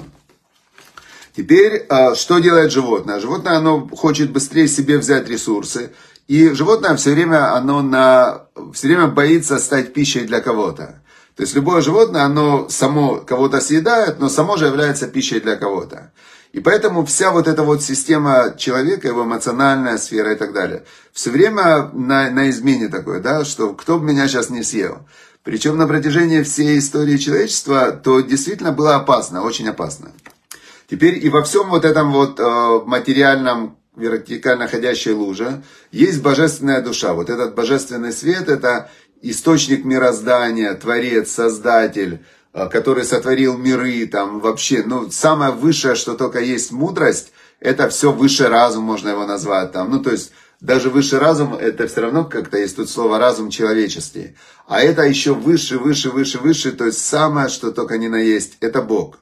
Теперь, 1.35 1.85
а, 1.89 2.15
что 2.15 2.39
делает 2.39 2.71
животное? 2.71 3.19
Животное, 3.19 3.57
оно 3.57 3.87
хочет 3.87 4.31
быстрее 4.31 4.69
себе 4.69 4.97
взять 4.97 5.27
ресурсы, 5.27 5.91
и 6.31 6.53
животное 6.53 6.95
все 6.95 7.11
время, 7.11 7.53
оно 7.53 7.81
на, 7.81 8.43
все 8.73 8.87
время 8.87 9.07
боится 9.07 9.59
стать 9.59 9.91
пищей 9.91 10.21
для 10.21 10.39
кого-то. 10.39 11.01
То 11.35 11.43
есть 11.43 11.53
любое 11.55 11.81
животное, 11.81 12.23
оно 12.23 12.69
само 12.69 13.17
кого-то 13.17 13.59
съедает, 13.59 14.17
но 14.19 14.29
само 14.29 14.55
же 14.55 14.67
является 14.67 15.09
пищей 15.09 15.41
для 15.41 15.57
кого-то. 15.57 16.13
И 16.53 16.61
поэтому 16.61 17.05
вся 17.05 17.31
вот 17.31 17.49
эта 17.49 17.63
вот 17.63 17.83
система 17.83 18.55
человека, 18.57 19.09
его 19.09 19.25
эмоциональная 19.25 19.97
сфера 19.97 20.31
и 20.31 20.37
так 20.37 20.53
далее, 20.53 20.85
все 21.11 21.31
время 21.31 21.89
на, 21.91 22.31
на 22.31 22.49
измене 22.49 22.87
такое, 22.87 23.19
да, 23.19 23.43
что 23.43 23.73
кто 23.73 23.99
бы 23.99 24.05
меня 24.05 24.29
сейчас 24.29 24.49
не 24.49 24.63
съел. 24.63 24.99
Причем 25.43 25.77
на 25.77 25.85
протяжении 25.85 26.43
всей 26.43 26.79
истории 26.79 27.17
человечества, 27.17 27.91
то 27.91 28.21
действительно 28.21 28.71
было 28.71 28.95
опасно, 28.95 29.41
очень 29.43 29.67
опасно. 29.67 30.13
Теперь 30.89 31.25
и 31.25 31.27
во 31.27 31.43
всем 31.43 31.71
вот 31.71 31.83
этом 31.83 32.13
вот 32.13 32.39
э, 32.39 32.79
материальном 32.85 33.75
вертикально 33.95 34.67
ходящей 34.67 35.11
луже 35.11 35.63
есть 35.91 36.21
божественная 36.21 36.81
душа. 36.81 37.13
Вот 37.13 37.29
этот 37.29 37.55
божественный 37.55 38.13
свет, 38.13 38.49
это 38.49 38.89
источник 39.21 39.85
мироздания, 39.85 40.73
творец, 40.73 41.31
создатель, 41.31 42.23
э, 42.53 42.69
который 42.69 43.03
сотворил 43.03 43.57
миры, 43.57 44.05
там 44.07 44.39
вообще, 44.39 44.83
ну, 44.85 45.09
самое 45.11 45.51
высшее, 45.51 45.95
что 45.95 46.15
только 46.15 46.39
есть 46.39 46.71
мудрость, 46.71 47.31
это 47.59 47.89
все 47.89 48.11
высший 48.11 48.47
разум, 48.47 48.83
можно 48.83 49.09
его 49.09 49.25
назвать 49.25 49.71
там. 49.71 49.91
Ну, 49.91 50.01
то 50.01 50.11
есть, 50.11 50.31
даже 50.61 50.89
высший 50.89 51.19
разум, 51.19 51.53
это 51.53 51.87
все 51.87 52.01
равно 52.01 52.23
как-то 52.25 52.57
есть 52.57 52.75
тут 52.75 52.89
слово 52.89 53.19
разум 53.19 53.49
человеческий. 53.49 54.35
А 54.67 54.79
это 54.79 55.03
еще 55.03 55.33
выше, 55.33 55.77
выше, 55.77 56.09
выше, 56.11 56.39
выше, 56.39 56.71
то 56.71 56.85
есть 56.85 57.03
самое, 57.03 57.49
что 57.49 57.71
только 57.71 57.97
не 57.97 58.09
на 58.09 58.19
есть, 58.19 58.57
это 58.61 58.81
Бог. 58.81 59.20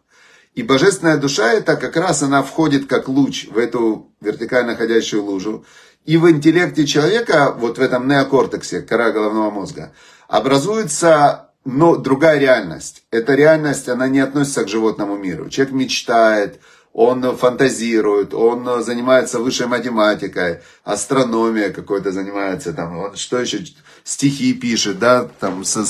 И 0.59 0.63
божественная 0.63 1.15
душа 1.15 1.53
это 1.53 1.77
как 1.77 1.95
раз 1.95 2.21
она 2.21 2.43
входит 2.43 2.85
как 2.85 3.07
луч 3.07 3.47
в 3.47 3.57
эту 3.57 4.11
вертикально 4.19 4.75
ходящую 4.75 5.23
лужу. 5.23 5.63
И 6.03 6.17
в 6.17 6.29
интеллекте 6.29 6.85
человека, 6.85 7.55
вот 7.57 7.77
в 7.77 7.81
этом 7.81 8.09
неокортексе, 8.09 8.81
кора 8.81 9.11
головного 9.11 9.51
мозга, 9.51 9.93
образуется 10.27 11.45
но 11.63 11.95
другая 11.95 12.39
реальность. 12.39 13.03
Эта 13.09 13.35
реальность, 13.35 13.87
она 13.87 14.09
не 14.09 14.19
относится 14.19 14.65
к 14.65 14.67
животному 14.67 15.15
миру. 15.15 15.49
Человек 15.49 15.73
мечтает, 15.73 16.59
он 16.91 17.37
фантазирует, 17.37 18.33
он 18.33 18.83
занимается 18.83 19.39
высшей 19.39 19.67
математикой, 19.67 20.59
астрономией 20.83 21.71
какой-то 21.71 22.11
занимается, 22.11 22.73
там, 22.73 22.97
он 22.97 23.15
что 23.15 23.39
еще, 23.39 23.59
стихи 24.03 24.53
пишет, 24.53 24.99
да, 24.99 25.29
там, 25.39 25.63
со, 25.63 25.85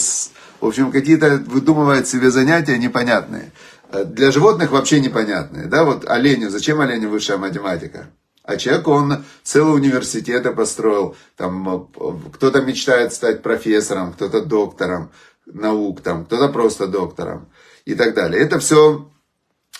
в 0.59 0.67
общем, 0.67 0.91
какие-то 0.91 1.41
выдумывает 1.47 2.07
себе 2.07 2.29
занятия 2.29 2.77
непонятные. 2.77 3.51
Э, 3.91 4.03
для 4.05 4.31
животных 4.31 4.71
вообще 4.71 4.99
непонятные. 4.99 5.65
Да, 5.65 5.83
вот 5.83 6.07
оленю, 6.07 6.49
зачем 6.49 6.81
оленю 6.81 7.09
высшая 7.09 7.37
математика? 7.37 8.09
А 8.43 8.57
человек, 8.57 8.87
он 8.87 9.25
целые 9.43 9.75
университеты 9.75 10.51
построил, 10.51 11.15
там 11.35 11.87
э, 11.95 12.31
кто-то 12.33 12.61
мечтает 12.61 13.13
стать 13.13 13.41
профессором, 13.41 14.13
кто-то 14.13 14.41
доктором 14.41 15.11
наук, 15.45 16.01
там, 16.01 16.25
кто-то 16.25 16.49
просто 16.49 16.87
доктором 16.87 17.49
и 17.85 17.95
так 17.95 18.13
далее. 18.13 18.41
Это 18.41 18.59
все 18.59 19.09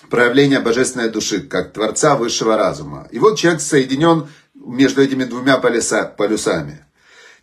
проявление 0.09 0.59
божественной 0.59 1.09
души, 1.09 1.41
как 1.41 1.73
Творца 1.73 2.15
высшего 2.15 2.57
разума. 2.57 3.07
И 3.11 3.19
вот 3.19 3.37
человек 3.37 3.61
соединен 3.61 4.27
между 4.55 5.01
этими 5.01 5.23
двумя 5.23 5.57
полюса, 5.57 6.05
полюсами. 6.05 6.85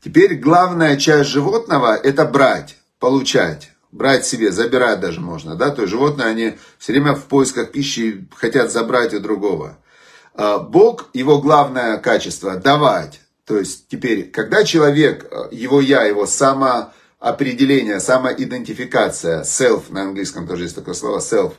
Теперь 0.03 0.35
главная 0.35 0.97
часть 0.97 1.31
животного– 1.31 1.97
это 2.03 2.25
брать, 2.25 2.77
получать 2.99 3.73
брать 3.93 4.27
себе, 4.27 4.53
забирать 4.53 5.01
даже 5.01 5.21
можно, 5.21 5.55
да, 5.55 5.71
то 5.71 5.83
есть 5.83 5.93
животные, 5.93 6.29
они 6.29 6.55
все 6.79 6.93
время 6.93 7.15
в 7.15 7.25
поисках 7.25 7.73
пищи 7.73 8.29
хотят 8.35 8.71
забрать 8.71 9.15
у 9.15 9.21
другого. 9.21 9.79
А, 10.35 10.59
Бог, 10.59 11.09
его 11.15 11.41
главное 11.41 11.97
качество– 11.99 12.57
давать. 12.59 13.21
То 13.47 13.59
есть 13.59 13.89
теперь, 13.89 14.31
когда 14.31 14.65
человек, 14.65 15.27
э, 15.31 15.49
его 15.53 15.81
я, 15.81 16.03
его 16.03 16.27
самоопределение, 16.27 18.01
самоидентификация, 18.01 19.45
self 19.45 19.85
на 19.91 20.03
английском 20.03 20.49
тоже 20.49 20.65
есть 20.65 20.75
такое 20.75 20.95
слово 20.95 21.21
self, 21.21 21.53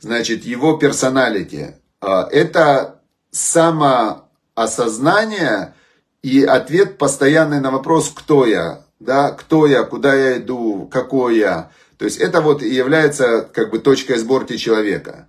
значит, 0.00 0.44
его 0.44 0.76
персоналити, 0.76 1.74
а, 2.00 2.28
это 2.30 3.00
самоосознание 3.30 5.74
и 6.22 6.44
ответ 6.44 6.98
постоянный 6.98 7.60
на 7.60 7.70
вопрос 7.70 8.12
«кто 8.14 8.44
я?», 8.46 8.83
да, 9.00 9.30
кто 9.30 9.66
я, 9.66 9.82
куда 9.82 10.14
я 10.14 10.38
иду, 10.38 10.88
какой 10.90 11.38
я. 11.38 11.70
То 11.98 12.04
есть 12.04 12.18
это 12.18 12.40
вот 12.40 12.62
и 12.62 12.68
является 12.68 13.42
как 13.42 13.70
бы 13.70 13.78
точкой 13.78 14.18
сборки 14.18 14.56
человека. 14.56 15.28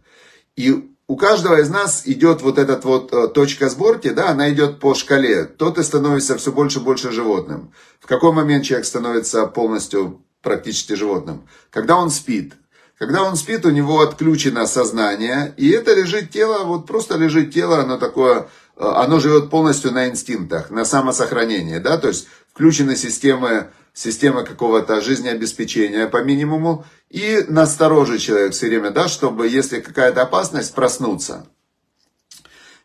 И 0.56 0.92
у 1.08 1.18
каждого 1.18 1.60
из 1.60 1.70
нас 1.70 2.04
идет 2.06 2.42
вот 2.42 2.58
эта 2.58 2.80
вот 2.88 3.14
э, 3.14 3.28
точка 3.28 3.70
сборки, 3.70 4.10
да, 4.10 4.30
она 4.30 4.52
идет 4.52 4.80
по 4.80 4.96
шкале. 4.96 5.46
То 5.46 5.70
ты 5.70 5.84
становишься 5.84 6.38
все 6.38 6.52
больше 6.52 6.80
и 6.80 6.82
больше 6.82 7.12
животным. 7.12 7.72
В 8.00 8.08
какой 8.08 8.32
момент 8.32 8.66
человек 8.66 8.86
становится 8.86 9.46
полностью 9.46 10.26
практически 10.42 10.94
животным? 10.94 11.48
Когда 11.70 11.98
он 11.98 12.10
спит. 12.10 12.54
Когда 12.98 13.24
он 13.24 13.36
спит, 13.36 13.66
у 13.66 13.72
него 13.72 14.02
отключено 14.02 14.66
сознание, 14.68 15.54
и 15.58 15.70
это 15.70 15.94
лежит 15.94 16.30
тело, 16.30 16.64
вот 16.64 16.88
просто 16.88 17.18
лежит 17.18 17.54
тело, 17.54 17.82
оно 17.82 17.98
такое, 17.98 18.48
э, 18.78 18.86
оно 18.86 19.20
живет 19.20 19.50
полностью 19.50 19.92
на 19.92 20.08
инстинктах, 20.08 20.70
на 20.70 20.86
самосохранении, 20.86 21.80
да, 21.80 21.98
то 21.98 22.08
есть 22.08 22.28
включены 22.54 22.96
системы, 22.96 23.68
система 23.94 24.44
какого-то 24.44 25.02
жизнеобеспечения 25.02 26.08
по 26.08 26.24
минимуму, 26.24 26.86
и 27.10 27.44
настороже 27.50 28.18
человек 28.18 28.54
все 28.54 28.68
время, 28.68 28.92
да, 28.92 29.10
чтобы, 29.10 29.50
если 29.50 29.82
какая-то 29.82 30.22
опасность, 30.22 30.74
проснуться. 30.74 31.48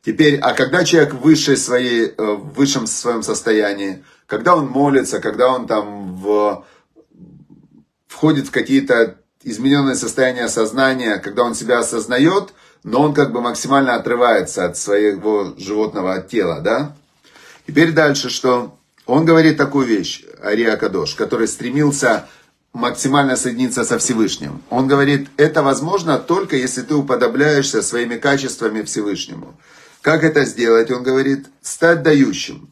Теперь, 0.03 0.39
а 0.39 0.55
когда 0.55 0.83
человек 0.83 1.15
в, 1.15 1.21
высшей 1.21 1.57
своей, 1.57 2.07
э, 2.09 2.15
в 2.17 2.55
высшем 2.55 2.89
своем 2.89 3.23
состоянии, 3.23 4.05
когда 4.27 4.57
он 4.57 4.67
молится, 4.67 5.21
когда 5.21 5.53
он 5.53 5.69
там 5.69 6.17
в, 6.17 6.65
входит 8.09 8.49
в 8.49 8.51
какие-то 8.51 9.21
измененные 9.43 9.95
состояния 9.95 10.49
сознания, 10.49 11.17
когда 11.17 11.45
он 11.45 11.55
себя 11.55 11.79
осознает, 11.79 12.53
но 12.83 13.03
он 13.03 13.15
как 13.15 13.33
бы 13.33 13.41
максимально 13.41 13.95
отрывается 13.95 14.65
от 14.65 14.77
своего 14.77 15.55
животного 15.57 16.21
тела, 16.21 16.61
да? 16.61 16.97
Теперь 17.67 17.93
дальше, 17.93 18.31
что 18.31 18.77
он 19.07 19.25
говорит 19.25 19.57
такую 19.57 19.87
вещь, 19.87 20.25
Ария 20.43 20.77
Кадош, 20.77 21.15
который 21.15 21.49
стремился 21.49 22.27
максимально 22.73 23.37
соединиться 23.37 23.85
со 23.85 23.99
Всевышним. 23.99 24.63
Он 24.71 24.87
говорит, 24.87 25.29
это 25.37 25.63
возможно 25.63 26.19
только 26.19 26.57
если 26.57 26.83
ты 26.83 26.95
уподобляешься 26.95 27.83
своими 27.83 28.17
качествами 28.17 28.83
Всевышнему. 28.83 29.59
Как 30.01 30.25
это 30.25 30.45
сделать? 30.45 30.91
Он 30.91 31.03
говорит, 31.03 31.47
стать 31.63 32.03
дающим. 32.03 32.71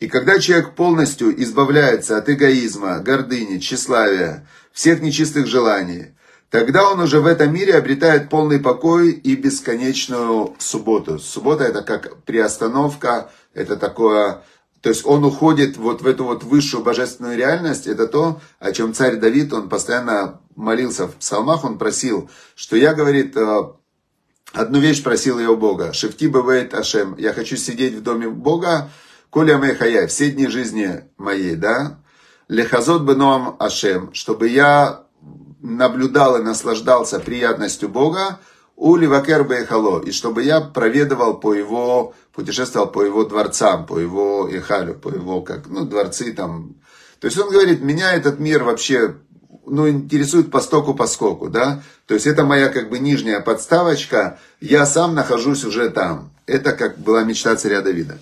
И 0.00 0.08
когда 0.08 0.38
человек 0.38 0.74
полностью 0.74 1.40
избавляется 1.42 2.16
от 2.18 2.28
эгоизма, 2.28 3.00
гордыни, 3.00 3.58
тщеславия, 3.58 4.46
всех 4.72 5.00
нечистых 5.00 5.46
желаний, 5.46 6.14
тогда 6.50 6.88
он 6.88 7.00
уже 7.00 7.20
в 7.20 7.26
этом 7.26 7.52
мире 7.52 7.74
обретает 7.74 8.28
полный 8.30 8.60
покой 8.60 9.10
и 9.10 9.34
бесконечную 9.34 10.54
субботу. 10.58 11.18
Суббота 11.18 11.64
это 11.64 11.82
как 11.82 12.22
приостановка, 12.22 13.30
это 13.54 13.76
такое 13.76 14.42
то 14.80 14.90
есть 14.90 15.04
он 15.04 15.24
уходит 15.24 15.76
вот 15.76 16.02
в 16.02 16.06
эту 16.06 16.24
вот 16.24 16.44
высшую 16.44 16.84
божественную 16.84 17.36
реальность. 17.36 17.86
Это 17.86 18.06
то, 18.06 18.40
о 18.60 18.72
чем 18.72 18.94
царь 18.94 19.16
Давид, 19.16 19.52
он 19.52 19.68
постоянно 19.68 20.40
молился 20.54 21.08
в 21.08 21.16
псалмах, 21.16 21.64
он 21.64 21.78
просил, 21.78 22.30
что 22.54 22.76
я, 22.76 22.94
говорит, 22.94 23.36
э, 23.36 23.62
одну 24.52 24.78
вещь 24.78 25.02
просил 25.02 25.38
я 25.40 25.50
у 25.50 25.56
Бога. 25.56 25.92
Шефти 25.92 26.26
бывает 26.26 26.74
Ашем. 26.74 27.16
Я 27.18 27.32
хочу 27.32 27.56
сидеть 27.56 27.94
в 27.94 28.02
доме 28.02 28.28
Бога, 28.28 28.90
коля 29.30 29.58
хая, 29.74 30.06
все 30.06 30.30
дни 30.30 30.48
жизни 30.48 31.04
моей, 31.16 31.56
да. 31.56 31.98
Лехазот 32.48 33.02
бы 33.02 33.14
ноам 33.14 33.56
Ашем, 33.58 34.12
чтобы 34.14 34.48
я 34.48 35.04
наблюдал 35.60 36.38
и 36.38 36.42
наслаждался 36.42 37.20
приятностью 37.20 37.88
Бога, 37.88 38.38
у 38.78 38.94
Ливакер 38.94 39.42
Бейхало, 39.42 40.00
и 40.00 40.12
чтобы 40.12 40.44
я 40.44 40.60
проведывал 40.60 41.40
по 41.40 41.52
его, 41.52 42.14
путешествовал 42.32 42.86
по 42.86 43.02
его 43.02 43.24
дворцам, 43.24 43.86
по 43.86 43.98
его 43.98 44.48
Ихалю, 44.50 44.94
по 44.94 45.08
его, 45.08 45.40
как, 45.42 45.66
ну, 45.66 45.84
дворцы 45.84 46.32
там. 46.32 46.76
То 47.18 47.26
есть 47.26 47.36
он 47.38 47.50
говорит, 47.50 47.82
меня 47.82 48.14
этот 48.14 48.38
мир 48.38 48.62
вообще, 48.62 49.16
ну, 49.66 49.88
интересует 49.88 50.52
по 50.52 50.60
стоку, 50.60 50.94
по 50.94 51.08
скоку, 51.08 51.48
да. 51.48 51.82
То 52.06 52.14
есть 52.14 52.28
это 52.28 52.44
моя, 52.44 52.68
как 52.68 52.88
бы, 52.88 53.00
нижняя 53.00 53.40
подставочка, 53.40 54.38
я 54.60 54.86
сам 54.86 55.16
нахожусь 55.16 55.64
уже 55.64 55.90
там. 55.90 56.30
Это 56.46 56.72
как 56.72 56.98
была 56.98 57.24
мечта 57.24 57.56
царя 57.56 57.82
Давида. 57.82 58.18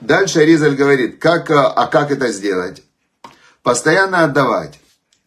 Дальше 0.00 0.44
Ризаль 0.44 0.76
говорит, 0.76 1.18
как, 1.18 1.50
а 1.50 1.86
как 1.86 2.10
это 2.10 2.32
сделать? 2.32 2.82
Постоянно 3.62 4.24
отдавать 4.24 4.80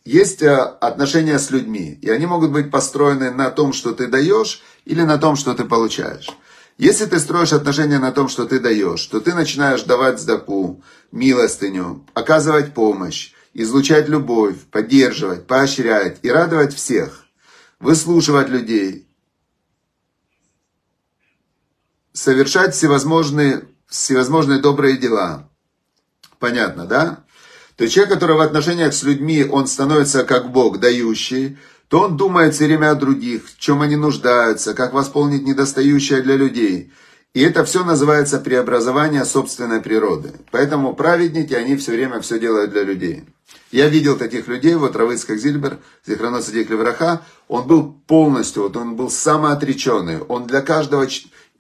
есть 0.06 0.42
э, 0.42 0.56
отношения 0.56 1.40
с 1.40 1.50
людьми, 1.50 1.98
и 2.02 2.10
они 2.10 2.26
могут 2.26 2.52
быть 2.52 2.72
построены 2.72 3.32
на 3.32 3.52
том, 3.52 3.74
что 3.74 3.94
ты 3.94 4.08
даешь, 4.08 4.62
или 4.86 5.02
на 5.02 5.18
том, 5.18 5.36
что 5.36 5.54
ты 5.54 5.64
получаешь. 5.64 6.30
Если 6.78 7.06
ты 7.06 7.20
строишь 7.20 7.54
отношения 7.54 8.00
на 8.00 8.12
том, 8.12 8.28
что 8.28 8.46
ты 8.46 8.60
даешь, 8.60 9.06
то 9.06 9.20
ты 9.22 9.34
начинаешь 9.34 9.84
давать 9.84 10.20
сдаку, 10.20 10.82
милостыню, 11.12 12.06
оказывать 12.14 12.74
помощь, 12.74 13.34
излучать 13.54 14.10
любовь, 14.10 14.58
поддерживать, 14.72 15.48
поощрять 15.48 16.18
и 16.24 16.30
радовать 16.30 16.76
всех, 16.76 17.26
выслушивать 17.80 18.50
людей, 18.50 19.08
совершать 22.12 22.74
всевозможные, 22.74 23.68
всевозможные 23.94 24.60
добрые 24.60 24.98
дела. 24.98 25.50
Понятно, 26.40 26.86
да? 26.86 27.24
То 27.76 27.84
есть 27.84 27.94
человек, 27.96 28.14
который 28.14 28.36
в 28.36 28.42
отношениях 28.42 28.94
с 28.94 29.04
людьми, 29.04 29.46
он 29.50 29.68
становится 29.68 30.24
как 30.24 30.52
Бог, 30.52 30.80
дающий, 30.80 31.58
то 31.88 32.02
он 32.02 32.18
думает 32.18 32.56
все 32.56 32.66
время 32.66 32.92
о 32.92 32.96
других, 32.96 33.48
в 33.48 33.60
чем 33.60 33.82
они 33.82 33.96
нуждаются, 33.96 34.74
как 34.74 34.94
восполнить 34.94 35.44
недостающее 35.44 36.22
для 36.22 36.36
людей. 36.36 36.92
И 37.34 37.42
это 37.42 37.64
все 37.66 37.84
называется 37.84 38.40
преобразование 38.40 39.26
собственной 39.26 39.82
природы. 39.82 40.34
Поэтому 40.52 40.96
праведники, 40.96 41.54
они 41.54 41.76
все 41.76 41.92
время 41.94 42.20
все 42.22 42.40
делают 42.40 42.72
для 42.72 42.84
людей. 42.84 43.26
Я 43.72 43.90
видел 43.90 44.18
таких 44.18 44.48
людей, 44.48 44.76
вот 44.76 44.96
Равыцкак 44.96 45.38
Зильбер, 45.38 45.80
Зихронос 46.06 46.50
Враха, 46.50 47.22
он 47.48 47.68
был 47.68 47.94
полностью, 48.08 48.64
вот 48.64 48.78
он 48.78 48.96
был 48.96 49.10
самоотреченный, 49.10 50.20
он 50.20 50.46
для 50.46 50.62
каждого, 50.62 51.08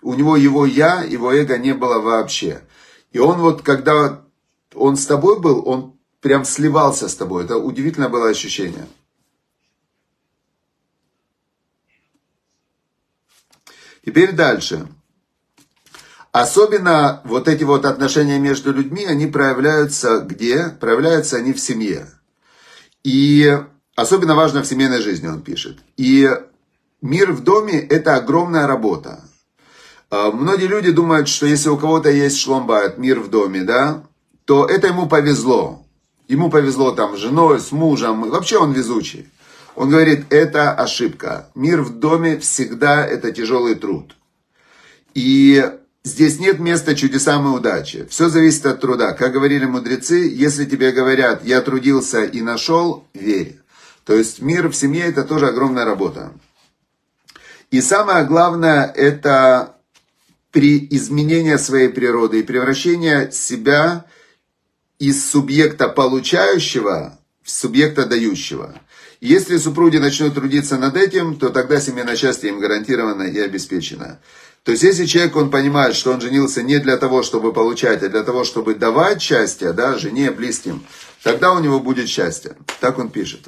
у 0.03 0.13
него 0.13 0.37
его 0.37 0.65
я, 0.65 1.01
его 1.01 1.33
эго 1.33 1.57
не 1.57 1.73
было 1.73 1.99
вообще. 1.99 2.61
И 3.11 3.19
он 3.19 3.39
вот, 3.39 3.61
когда 3.61 4.23
он 4.75 4.97
с 4.97 5.05
тобой 5.05 5.39
был, 5.39 5.67
он 5.67 5.97
прям 6.19 6.45
сливался 6.45 7.07
с 7.07 7.15
тобой, 7.15 7.45
это 7.45 7.57
удивительное 7.57 8.09
было 8.09 8.29
ощущение. 8.29 8.87
Теперь 14.05 14.33
дальше. 14.33 14.87
Особенно 16.31 17.21
вот 17.25 17.47
эти 17.47 17.63
вот 17.63 17.85
отношения 17.85 18.39
между 18.39 18.73
людьми, 18.73 19.05
они 19.05 19.27
проявляются 19.27 20.19
где? 20.19 20.69
Проявляются 20.69 21.37
они 21.37 21.53
в 21.53 21.59
семье. 21.59 22.09
И 23.03 23.55
особенно 23.95 24.35
важно 24.35 24.63
в 24.63 24.67
семейной 24.67 25.01
жизни, 25.01 25.27
он 25.27 25.41
пишет. 25.41 25.77
И 25.95 26.29
мир 27.01 27.31
в 27.31 27.43
доме– 27.43 27.79
это 27.89 28.15
огромная 28.15 28.65
работа. 28.65 29.23
А, 30.15 30.29
многие 30.31 30.67
люди 30.67 30.91
думают, 30.91 31.27
что 31.27 31.47
если 31.47 31.69
у 31.69 31.77
кого-то 31.77 32.11
есть 32.11 32.37
шломбайт, 32.37 32.99
мир 32.99 33.19
в 33.19 33.31
доме, 33.31 33.63
да, 33.63 34.03
то 34.45 34.67
это 34.67 34.85
ему 34.85 35.07
повезло. 35.07 35.83
Ему 36.27 36.51
повезло 36.51 36.91
там 36.91 37.17
с 37.17 37.19
женой, 37.19 37.59
с 37.59 37.71
мужем, 37.71 38.29
вообще 38.29 38.59
он 38.59 38.73
везучий. 38.73 39.27
Он 39.75 39.89
говорит, 39.89 40.31
это 40.31 40.71
ошибка. 40.71 41.49
Мир 41.55 41.81
в 41.81 41.97
доме 41.97 42.37
всегда 42.37 43.03
это 43.03 43.31
тяжелый 43.31 43.73
труд. 43.73 44.15
И 45.15 45.67
Здесь 46.05 46.37
нет 46.37 46.59
места 46.59 46.95
чудесам 46.95 47.47
и 47.47 47.57
удачи. 47.57 48.05
Все 48.09 48.27
зависит 48.27 48.65
от 48.65 48.81
труда. 48.81 49.13
Как 49.13 49.31
говорили 49.31 49.65
мудрецы, 49.65 50.29
если 50.29 50.65
тебе 50.65 50.91
говорят, 50.91 51.45
я 51.45 51.61
трудился 51.61 52.25
и 52.25 52.41
нашел, 52.41 53.07
верь. 53.13 53.57
То 54.03 54.13
есть 54.13 54.41
мир 54.41 54.67
в 54.67 54.75
семье 54.75 55.05
это 55.05 55.23
тоже 55.23 55.47
огромная 55.47 55.85
работа. 55.85 56.33
И 57.71 57.79
самое 57.79 58.25
главное, 58.25 58.83
это 58.83 59.73
при 60.53 60.87
изменении 60.91 61.57
своей 61.57 61.89
природы 61.89 62.39
и 62.39 62.43
превращение 62.43 63.31
себя 63.31 64.05
из 64.99 65.29
субъекта 65.29 65.89
получающего 65.89 67.19
в 67.41 67.49
субъекта 67.49 68.05
дающего. 68.05 68.79
Если 69.19 69.57
супруги 69.57 69.97
начнут 69.97 70.35
трудиться 70.35 70.77
над 70.77 70.95
этим, 70.95 71.37
то 71.37 71.49
тогда 71.49 71.81
семейное 71.81 72.15
счастье 72.15 72.49
им 72.49 72.59
гарантировано 72.59 73.23
и 73.23 73.39
обеспечено. 73.39 74.19
То 74.63 74.71
есть, 74.71 74.83
если 74.83 75.05
человек, 75.05 75.35
он 75.35 75.49
понимает, 75.49 75.95
что 75.95 76.11
он 76.11 76.21
женился 76.21 76.61
не 76.61 76.77
для 76.79 76.97
того, 76.97 77.23
чтобы 77.23 77.51
получать, 77.51 78.03
а 78.03 78.09
для 78.09 78.23
того, 78.23 78.43
чтобы 78.43 78.75
давать 78.75 79.21
счастье, 79.21 79.73
да, 79.73 79.97
жене, 79.97 80.29
близким, 80.29 80.85
тогда 81.23 81.51
у 81.51 81.59
него 81.59 81.79
будет 81.79 82.07
счастье. 82.07 82.55
Так 82.79 82.99
он 82.99 83.09
пишет. 83.09 83.47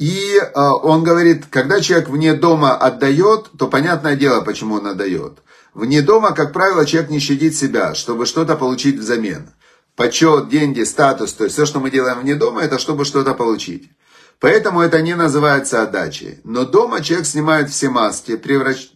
И 0.00 0.40
э, 0.40 0.58
он 0.58 1.04
говорит, 1.04 1.44
когда 1.50 1.78
человек 1.82 2.08
вне 2.08 2.32
дома 2.32 2.74
отдает, 2.74 3.50
то 3.58 3.68
понятное 3.68 4.16
дело, 4.16 4.40
почему 4.40 4.76
он 4.76 4.86
отдает. 4.86 5.40
Вне 5.74 6.00
дома, 6.00 6.32
как 6.32 6.54
правило, 6.54 6.86
человек 6.86 7.10
не 7.10 7.18
щадит 7.18 7.54
себя, 7.54 7.94
чтобы 7.94 8.24
что-то 8.24 8.56
получить 8.56 8.98
взамен. 8.98 9.50
Почет, 9.96 10.48
деньги, 10.48 10.84
статус, 10.84 11.34
то 11.34 11.44
есть 11.44 11.54
все, 11.54 11.66
что 11.66 11.80
мы 11.80 11.90
делаем 11.90 12.20
вне 12.20 12.34
дома, 12.34 12.62
это 12.62 12.78
чтобы 12.78 13.04
что-то 13.04 13.34
получить. 13.34 13.90
Поэтому 14.38 14.80
это 14.80 15.02
не 15.02 15.14
называется 15.14 15.82
отдачей. 15.82 16.40
Но 16.44 16.64
дома 16.64 17.02
человек 17.02 17.26
снимает 17.26 17.68
все 17.68 17.90
маски, 17.90 18.36
превращает 18.36 18.92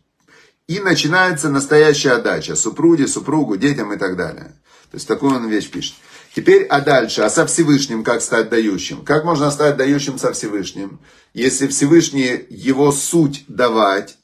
и 0.69 0.81
начинается 0.81 1.51
настоящая 1.51 2.12
отдача 2.12 2.57
супруге, 2.57 3.09
супругу, 3.09 3.59
детям 3.59 3.93
и 3.93 3.99
так 3.99 4.17
далее. 4.17 4.55
То 4.90 4.97
есть 4.97 5.07
такую 5.07 5.37
он 5.37 5.49
вещь 5.49 5.71
пишет. 5.71 5.97
Теперь, 6.35 6.64
а 6.64 6.81
дальше, 6.81 7.23
а 7.23 7.31
со 7.31 7.47
Всевышним 7.47 8.03
как 8.03 8.20
стать 8.20 8.49
дающим? 8.49 9.05
Как 9.05 9.25
можно 9.25 9.53
стать 9.53 9.77
дающим 9.77 10.18
со 10.18 10.33
Всевышним? 10.33 10.99
Если 11.33 11.68
Всевышний 11.68 12.44
его 12.51 12.90
суть 12.90 13.44
давать, 13.47 14.18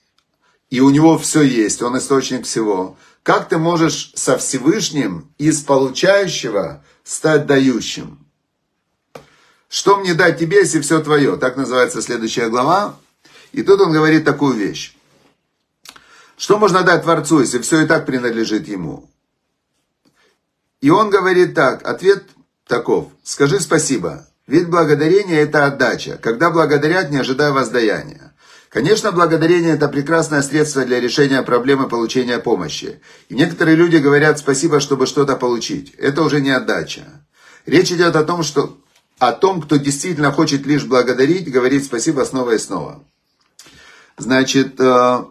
и 0.70 0.81
у 0.81 0.90
него 0.90 1.18
все 1.18 1.42
есть, 1.42 1.83
он 1.83 1.96
источник 1.96 2.46
всего. 2.46 2.96
Как 3.23 3.49
ты 3.49 3.59
можешь 3.59 4.11
со 4.16 4.37
Всевышним 4.38 5.33
из 5.38 5.61
получающего 5.61 6.85
стать 7.05 7.46
дающим? 7.46 8.18
Что 9.68 9.99
мне 9.99 10.14
дать 10.14 10.37
тебе, 10.37 10.59
если 10.59 10.81
все 10.81 11.01
твое? 11.01 11.37
Так 11.37 11.57
называется 11.57 12.03
следующая 12.03 12.49
глава. 12.49 12.96
И 13.53 13.62
тут 13.62 13.81
он 13.81 13.92
говорит 13.92 14.25
такую 14.25 14.55
вещь. 14.55 14.96
Что 16.37 16.59
можно 16.59 16.83
дать 16.83 17.03
Творцу, 17.03 17.40
если 17.40 17.61
все 17.61 17.83
и 17.83 17.87
так 17.87 18.05
принадлежит 18.05 18.66
Ему? 18.66 19.09
И 20.81 20.90
он 20.90 21.11
говорит 21.11 21.55
так, 21.55 21.87
ответ 21.87 22.25
таков, 22.66 23.09
скажи 23.23 23.61
спасибо, 23.61 24.27
ведь 24.47 24.69
благодарение 24.69 25.40
это 25.40 25.66
отдача, 25.66 26.19
когда 26.23 26.51
благодарят, 26.51 27.11
не 27.11 27.19
ожидая 27.19 27.53
воздаяния. 27.53 28.35
Конечно, 28.71 29.11
благодарение 29.11 29.75
это 29.75 29.88
прекрасное 29.88 30.43
средство 30.43 30.85
для 30.85 31.01
решения 31.01 31.43
проблемы 31.43 31.88
получения 31.88 32.38
помощи. 32.38 33.01
И 33.29 33.35
некоторые 33.35 33.77
люди 33.77 33.97
говорят 33.97 34.38
спасибо, 34.38 34.79
чтобы 34.79 35.07
что-то 35.07 35.35
получить. 35.35 35.93
Это 35.99 36.23
уже 36.23 36.40
не 36.40 36.51
отдача. 36.51 37.03
Речь 37.66 37.90
идет 37.90 38.14
о 38.14 38.23
том, 38.23 38.45
что 38.45 38.79
о 39.19 39.33
том, 39.33 39.61
кто 39.61 39.77
действительно 39.77 40.33
хочет 40.33 40.66
лишь 40.66 40.85
благодарить, 40.85 41.51
говорить 41.51 41.85
спасибо 41.85 42.23
снова 42.23 42.53
и 42.53 42.59
снова. 42.59 43.05
Значит, 44.16 44.81
э, 44.81 45.25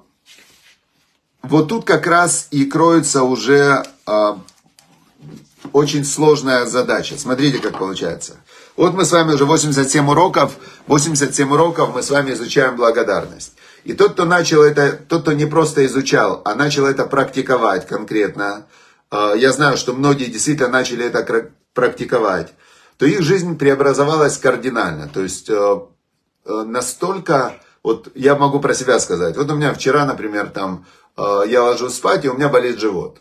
вот 1.42 1.70
тут 1.70 1.86
как 1.86 2.08
раз 2.08 2.48
и 2.52 2.66
кроется 2.66 3.24
уже 3.24 3.84
э, 4.06 4.36
очень 5.74 6.06
сложная 6.06 6.66
задача. 6.66 7.18
Смотрите, 7.18 7.60
как 7.60 7.78
получается. 7.78 8.38
Вот 8.76 8.94
мы 8.94 9.06
с 9.06 9.12
вами 9.12 9.34
уже 9.34 9.46
87 9.46 10.10
уроков, 10.10 10.54
87 10.88 11.52
уроков 11.52 11.94
мы 11.94 12.02
с 12.02 12.10
вами 12.10 12.32
изучаем 12.32 12.76
благодарность. 12.76 13.54
И 13.84 13.94
тот, 13.94 14.14
кто 14.14 14.26
начал 14.26 14.62
это, 14.62 14.92
тот, 14.92 15.24
кто 15.24 15.34
не 15.34 15.46
просто 15.46 15.86
изучал, 15.86 16.42
а 16.46 16.56
начал 16.56 16.86
это 16.86 17.06
практиковать 17.06 17.88
конкретно, 17.88 18.68
э, 19.12 19.34
я 19.38 19.52
знаю, 19.52 19.78
что 19.78 19.94
многие 19.94 20.26
действительно 20.26 20.70
начали 20.70 21.06
это 21.06 21.52
практиковать, 21.74 22.54
то 22.98 23.06
их 23.06 23.22
жизнь 23.22 23.58
преобразовалась 23.58 24.38
кардинально. 24.38 25.08
То 25.08 25.22
есть 25.22 25.50
э, 25.50 25.80
э, 26.46 26.64
настолько, 26.66 27.56
вот 27.84 28.10
я 28.16 28.36
могу 28.36 28.60
про 28.60 28.74
себя 28.74 29.00
сказать. 29.00 29.38
Вот 29.38 29.50
у 29.52 29.56
меня 29.56 29.74
вчера, 29.74 30.06
например, 30.06 30.50
там 30.50 30.86
я 31.48 31.64
ложусь 31.64 31.96
спать, 31.96 32.24
и 32.24 32.30
у 32.30 32.36
меня 32.36 32.48
болит 32.48 32.80
живот. 32.80 33.20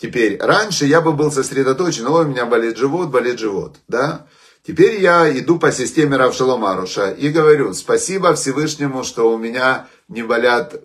Теперь, 0.00 0.38
раньше 0.40 0.86
я 0.86 1.02
бы 1.02 1.12
был 1.12 1.30
сосредоточен, 1.30 2.06
ой, 2.06 2.24
у 2.24 2.28
меня 2.28 2.46
болит 2.46 2.78
живот, 2.78 3.10
болит 3.10 3.38
живот, 3.38 3.76
да? 3.86 4.26
Теперь 4.66 4.98
я 5.00 5.30
иду 5.38 5.58
по 5.58 5.72
системе 5.72 6.16
Равшалом 6.16 6.64
Аруша 6.64 7.10
и 7.10 7.28
говорю, 7.28 7.74
спасибо 7.74 8.34
Всевышнему, 8.34 9.04
что 9.04 9.30
у 9.30 9.36
меня 9.36 9.88
не 10.08 10.22
болят 10.22 10.80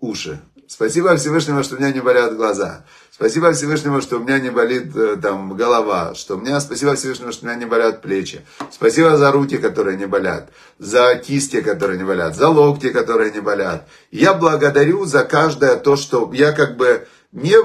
уши. 0.00 0.40
Спасибо 0.68 1.16
Всевышнему, 1.16 1.62
что 1.62 1.76
у 1.76 1.78
меня 1.78 1.92
не 1.92 2.00
болят 2.00 2.36
глаза. 2.36 2.84
Спасибо 3.12 3.52
Всевышнему, 3.52 4.02
что 4.02 4.16
у 4.16 4.18
меня 4.18 4.38
не 4.40 4.50
болит 4.50 4.94
э, 4.94 5.16
там 5.16 5.56
голова, 5.56 6.14
что 6.14 6.36
у 6.36 6.38
меня, 6.38 6.60
спасибо 6.60 6.96
Всевышнему, 6.96 7.32
что 7.32 7.46
у 7.46 7.48
меня 7.48 7.58
не 7.58 7.64
болят 7.64 8.02
плечи. 8.02 8.44
Спасибо 8.70 9.16
за 9.16 9.32
руки, 9.32 9.58
которые 9.58 9.96
не 9.96 10.06
болят, 10.06 10.50
за 10.78 11.14
кисти, 11.14 11.62
которые 11.62 11.98
не 11.98 12.04
болят, 12.04 12.36
за 12.36 12.48
локти, 12.48 12.90
которые 12.90 13.30
не 13.30 13.40
болят. 13.40 13.88
Я 14.10 14.34
благодарю 14.34 15.06
за 15.06 15.24
каждое 15.24 15.76
то, 15.76 15.96
что 15.96 16.30
я 16.34 16.52
как 16.52 16.76
бы 16.76 17.06
не 17.36 17.56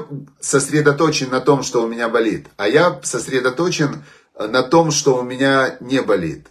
сосредоточен 0.42 1.30
на 1.30 1.40
том, 1.40 1.64
что 1.64 1.84
у 1.84 1.88
меня 1.88 2.10
болит, 2.10 2.48
а 2.58 2.68
я 2.68 3.00
сосредоточен 3.04 4.04
на 4.38 4.64
том, 4.64 4.92
что 4.92 5.18
у 5.18 5.24
меня 5.24 5.78
не 5.80 6.02
болит. 6.02 6.48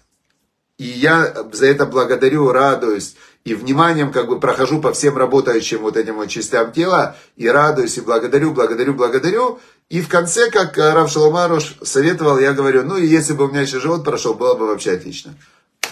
И 0.79 0.85
я 0.85 1.47
за 1.53 1.67
это 1.67 1.85
благодарю, 1.85 2.51
радуюсь 2.51 3.17
и 3.45 3.55
вниманием 3.55 4.11
как 4.11 4.29
бы 4.29 4.41
прохожу 4.41 4.81
по 4.81 4.93
всем 4.93 5.19
работающим 5.19 5.81
вот 5.81 5.99
этим 5.99 6.17
вот 6.17 6.29
частям 6.29 6.73
тела 6.73 7.17
и 7.37 7.47
радуюсь, 7.47 7.99
и 7.99 8.01
благодарю, 8.01 8.53
благодарю, 8.53 8.95
благодарю. 8.95 9.61
И 9.91 10.01
в 10.01 10.09
конце, 10.09 10.51
как 10.51 10.79
Рав 10.79 11.11
Шаломаруш 11.11 11.77
советовал, 11.83 12.39
я 12.39 12.55
говорю, 12.55 12.85
ну 12.85 12.97
и 12.97 13.07
если 13.07 13.35
бы 13.35 13.45
у 13.45 13.49
меня 13.49 13.63
еще 13.63 13.81
живот 13.81 14.05
прошел, 14.05 14.33
было 14.33 14.55
бы 14.55 14.67
вообще 14.67 14.93
отлично. 14.93 15.35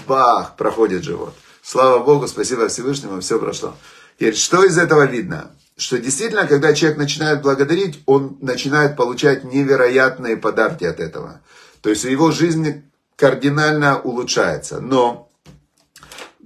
Бах, 0.07 0.57
проходит 0.57 1.05
живот. 1.05 1.35
Слава 1.63 2.03
Богу, 2.03 2.27
спасибо 2.27 2.69
Всевышнему, 2.69 3.21
все 3.21 3.39
прошло. 3.39 3.75
Теперь, 4.19 4.35
что 4.35 4.65
из 4.65 4.79
этого 4.79 5.05
видно? 5.05 5.51
Что 5.79 5.97
действительно, 5.99 6.49
когда 6.49 6.75
человек 6.75 6.99
начинает 6.99 7.41
благодарить, 7.41 8.03
он 8.05 8.37
начинает 8.41 8.97
получать 8.97 9.45
невероятные 9.45 10.37
подарки 10.37 10.83
от 10.83 10.99
этого. 10.99 11.41
То 11.83 11.91
есть 11.91 12.03
его 12.03 12.33
жизнь 12.33 12.83
кардинально 13.15 14.01
улучшается. 14.01 14.81
Но 14.81 15.31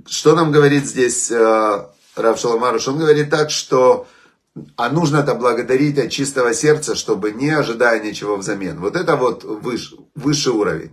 что 0.06 0.36
нам 0.36 0.52
говорит 0.52 0.84
здесь 0.84 1.30
э, 1.30 1.86
Рав 2.14 2.38
Шаламаруш? 2.38 2.88
Он 2.88 2.98
говорит 2.98 3.30
так, 3.30 3.50
что 3.50 4.06
а 4.76 4.90
нужно 4.90 5.18
это 5.18 5.34
благодарить 5.34 5.98
от 5.98 6.10
чистого 6.10 6.52
сердца, 6.52 6.94
чтобы 6.94 7.32
не 7.32 7.48
ожидая 7.48 8.02
ничего 8.02 8.36
взамен. 8.36 8.80
Вот 8.80 8.96
это 8.96 9.16
вот 9.16 9.44
выше, 9.44 9.96
высший 10.14 10.52
уровень. 10.52 10.90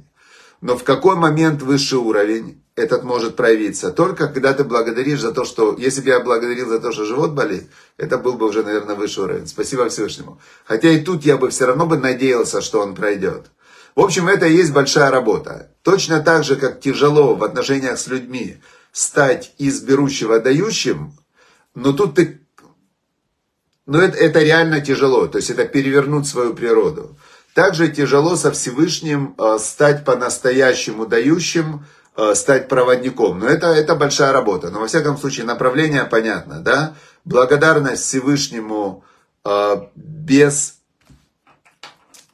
Но 0.61 0.77
в 0.77 0.83
какой 0.83 1.15
момент 1.15 1.61
высший 1.61 1.99
уровень 1.99 2.61
этот 2.75 3.03
может 3.03 3.35
проявиться? 3.35 3.91
Только 3.91 4.27
когда 4.27 4.53
ты 4.53 4.63
благодаришь 4.63 5.21
за 5.21 5.31
то, 5.31 5.45
что... 5.45 5.75
Если 5.77 6.01
бы 6.01 6.09
я 6.09 6.19
благодарил 6.19 6.67
за 6.67 6.79
то, 6.79 6.91
что 6.91 7.05
живот 7.05 7.31
болит, 7.31 7.69
это 7.97 8.17
был 8.17 8.33
бы 8.33 8.47
уже, 8.47 8.63
наверное, 8.63 8.95
высший 8.95 9.23
уровень. 9.23 9.47
Спасибо 9.47 9.87
Всевышнему. 9.89 10.39
Хотя 10.65 10.89
и 10.89 10.99
тут 10.99 11.23
я 11.23 11.37
бы 11.37 11.49
все 11.49 11.65
равно 11.65 11.85
бы 11.85 11.97
надеялся, 11.97 12.61
что 12.61 12.81
он 12.81 12.93
пройдет. 12.93 13.51
В 13.95 14.01
общем, 14.01 14.27
это 14.27 14.47
и 14.47 14.53
есть 14.53 14.71
большая 14.71 15.11
работа. 15.11 15.71
Точно 15.81 16.21
так 16.21 16.43
же, 16.43 16.55
как 16.55 16.79
тяжело 16.79 17.35
в 17.35 17.43
отношениях 17.43 17.97
с 17.97 18.07
людьми 18.07 18.57
стать 18.91 19.53
из 19.57 19.81
берущего 19.81 20.39
дающим, 20.39 21.13
но 21.75 21.93
тут 21.93 22.15
ты... 22.15 22.41
Но 23.85 24.01
это, 24.01 24.17
это 24.17 24.43
реально 24.43 24.81
тяжело, 24.81 25.27
то 25.27 25.37
есть 25.37 25.49
это 25.49 25.65
перевернуть 25.65 26.27
свою 26.27 26.53
природу. 26.53 27.17
Также 27.59 27.89
тяжело 27.89 28.37
со 28.37 28.53
Всевышним 28.53 29.35
э, 29.37 29.57
стать 29.59 30.05
по-настоящему 30.05 31.05
дающим, 31.05 31.85
э, 32.15 32.33
стать 32.33 32.69
проводником. 32.69 33.39
Но 33.39 33.47
это, 33.47 33.67
это 33.67 33.95
большая 33.95 34.31
работа. 34.31 34.69
Но 34.69 34.79
во 34.79 34.87
всяком 34.87 35.17
случае 35.17 35.45
направление 35.45 36.05
понятно, 36.05 36.61
да? 36.61 36.95
Благодарность 37.25 38.03
Всевышнему 38.03 39.03
э, 39.43 39.75
без 39.93 40.75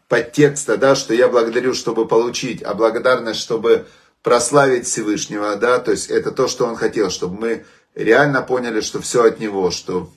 подтекста, 0.07 0.77
да, 0.77 0.93
что 0.93 1.15
я 1.15 1.27
благодарю, 1.27 1.73
чтобы 1.73 2.07
получить, 2.07 2.61
а 2.61 2.75
благодарность, 2.75 3.39
чтобы 3.39 3.87
прославить 4.21 4.85
Всевышнего, 4.85 5.55
да, 5.55 5.79
то 5.79 5.89
есть 5.89 6.11
это 6.11 6.29
то, 6.29 6.47
что 6.47 6.67
он 6.67 6.75
хотел, 6.75 7.09
чтобы 7.09 7.39
мы 7.39 7.65
реально 7.95 8.43
поняли, 8.43 8.79
что 8.79 9.01
все 9.01 9.23
от 9.23 9.39
него, 9.39 9.71
что 9.71 10.11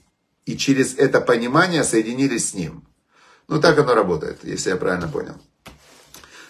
и 0.44 0.54
через 0.58 0.98
это 0.98 1.22
понимание 1.22 1.82
соединились 1.82 2.50
с 2.50 2.52
ним. 2.52 2.84
Ну, 3.48 3.60
так 3.60 3.78
оно 3.78 3.94
работает, 3.94 4.40
если 4.42 4.70
я 4.70 4.76
правильно 4.76 5.08
понял. 5.08 5.34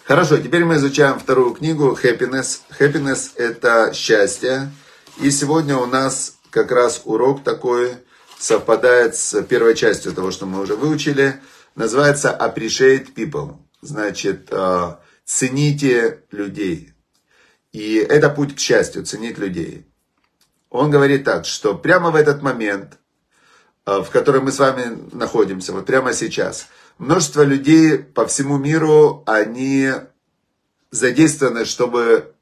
Хорошо, 0.05 0.39
теперь 0.39 0.65
мы 0.65 0.77
изучаем 0.77 1.21
вторую 1.21 1.55
книгу 1.55 1.97
Happiness. 2.03 2.61
Happiness– 2.81 3.31
это 3.37 3.93
счастье. 3.95 4.73
И 5.21 5.31
сегодня 5.31 5.77
у 5.77 5.87
нас 5.87 6.37
как 6.51 6.73
раз 6.73 7.03
урок 7.05 7.45
такой 7.45 7.99
совпадает 8.39 9.15
с 9.15 9.41
первой 9.43 9.77
частью 9.77 10.13
того, 10.13 10.33
что 10.33 10.47
мы 10.47 10.61
уже 10.61 10.75
выучили. 10.75 11.41
Называется 11.77 12.37
Appreciate 12.37 13.15
People. 13.15 13.59
Значит, 13.81 14.49
э, 14.51 14.97
цените 15.25 16.25
людей. 16.33 16.95
И 17.71 17.97
это 17.97 18.29
путь 18.29 18.57
к 18.57 18.59
счастью, 18.59 19.05
ценить 19.05 19.39
людей. 19.39 19.87
Он 20.69 20.91
говорит 20.91 21.23
так, 21.23 21.47
что 21.47 21.77
прямо 21.77 22.11
в 22.11 22.17
этот 22.17 22.43
момент, 22.43 22.99
э, 23.87 24.01
в 24.01 24.11
котором 24.11 24.47
мы 24.47 24.53
с 24.53 24.59
вами 24.59 24.99
находимся, 25.13 25.73
вот 25.73 25.87
прямо 25.87 26.13
сейчас– 26.13 26.67
Множество 26.99 27.43
людей 27.43 27.99
по 27.99 28.27
всему 28.27 28.59
миру, 28.59 29.23
они 29.27 29.93
задействованы, 30.91 31.65
чтобы 31.65 32.35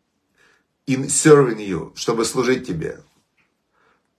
in 0.86 1.06
serving 1.06 1.58
you, 1.58 1.92
чтобы 1.94 2.24
служить 2.24 2.66
тебе. 2.66 2.98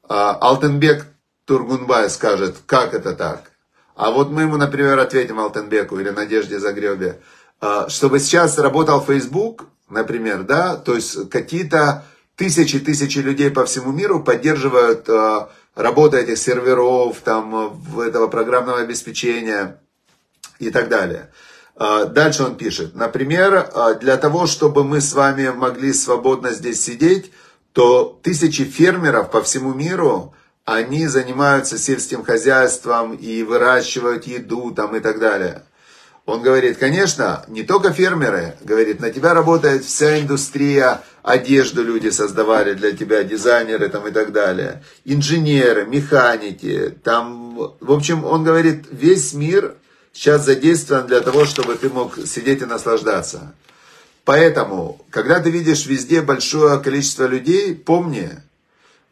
А 0.07 0.37
Алтенбек 0.39 1.07
Тургунбай 1.45 2.09
скажет, 2.09 2.57
как 2.65 2.93
это 2.93 3.13
так? 3.13 3.51
А 3.95 4.11
вот 4.11 4.29
мы 4.29 4.43
ему, 4.43 4.57
например, 4.57 4.99
ответим 4.99 5.39
Алтенбеку 5.39 5.99
или 5.99 6.09
Надежде 6.09 6.59
Загребе, 6.59 7.19
а, 7.59 7.89
чтобы 7.89 8.19
сейчас 8.19 8.59
работал 8.59 9.01
Facebook, 9.01 9.65
например, 9.89 10.43
да, 10.43 10.75
то 10.75 10.93
есть 10.93 11.29
какие-то 11.31 12.05
тысячи-тысячи 12.35 13.17
людей 13.19 13.49
по 13.49 13.65
всему 13.65 13.91
миру 13.91 14.23
поддерживают 14.23 15.09
а, 15.09 15.49
работу 15.73 16.17
этих 16.17 16.37
серверов, 16.37 17.21
там, 17.21 17.81
этого 17.99 18.27
программного 18.27 18.81
обеспечения, 18.81 19.79
и 20.59 20.69
так 20.71 20.89
далее. 20.89 21.31
А, 21.75 22.05
дальше 22.05 22.43
он 22.43 22.57
пишет, 22.57 22.95
например, 22.95 23.69
а, 23.73 23.93
для 23.93 24.17
того, 24.17 24.47
чтобы 24.47 24.83
мы 24.83 24.99
с 24.99 25.13
вами 25.13 25.49
могли 25.49 25.93
свободно 25.93 26.51
здесь 26.51 26.83
сидеть, 26.83 27.31
то 27.73 28.19
тысячи 28.23 28.63
фермеров 28.63 29.29
по 29.29 29.43
всему 29.43 29.73
миру, 29.73 30.33
они 30.65 31.07
занимаются 31.07 31.77
сельским 31.77 32.23
хозяйством 32.23 33.13
и 33.13 33.43
выращивают 33.43 34.25
еду 34.25 34.71
там 34.71 34.95
и 34.95 34.99
так 34.99 35.19
далее. 35.19 35.63
Он 36.25 36.41
говорит, 36.41 36.77
конечно, 36.77 37.45
не 37.47 37.63
только 37.63 37.93
фермеры, 37.93 38.57
говорит, 38.61 38.99
на 38.99 39.11
тебя 39.11 39.33
работает 39.33 39.85
вся 39.85 40.19
индустрия, 40.19 41.01
одежду 41.23 41.83
люди 41.83 42.09
создавали 42.09 42.73
для 42.73 42.91
тебя, 42.91 43.23
дизайнеры 43.23 43.87
там 43.87 44.05
и 44.07 44.11
так 44.11 44.33
далее, 44.33 44.83
инженеры, 45.05 45.85
механики, 45.85 46.93
там, 47.01 47.55
в 47.79 47.91
общем, 47.91 48.25
он 48.25 48.43
говорит, 48.43 48.87
весь 48.91 49.33
мир 49.33 49.75
сейчас 50.17 50.45
задействован 50.45 51.05
для 51.05 51.21
того, 51.21 51.45
чтобы 51.45 51.75
ты 51.75 51.89
мог 51.89 52.17
сидеть 52.25 52.63
и 52.63 52.65
наслаждаться. 52.65 53.53
Поэтому, 54.25 54.99
когда 55.11 55.39
ты 55.39 55.51
видишь 55.51 55.85
везде 55.85 56.21
большое 56.21 56.79
количество 56.79 57.25
людей, 57.27 57.75
помни, 57.75 58.31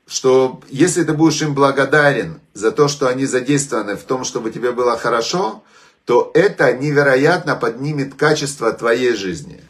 что 0.07 0.61
если 0.67 1.03
ты 1.03 1.13
будешь 1.13 1.41
им 1.43 1.53
благодарен 1.53 2.41
за 2.53 2.71
то, 2.71 2.87
что 2.87 3.07
они 3.07 3.27
задействованы 3.27 3.95
в 3.95 4.03
том, 4.03 4.23
чтобы 4.23 4.49
тебе 4.49 4.71
было 4.71 4.97
хорошо, 4.97 5.63
то 6.05 6.31
это 6.33 6.73
невероятно 6.73 7.55
поднимет 7.55 8.15
качество 8.15 8.73
твоей 8.73 9.13
жизни. 9.13 9.63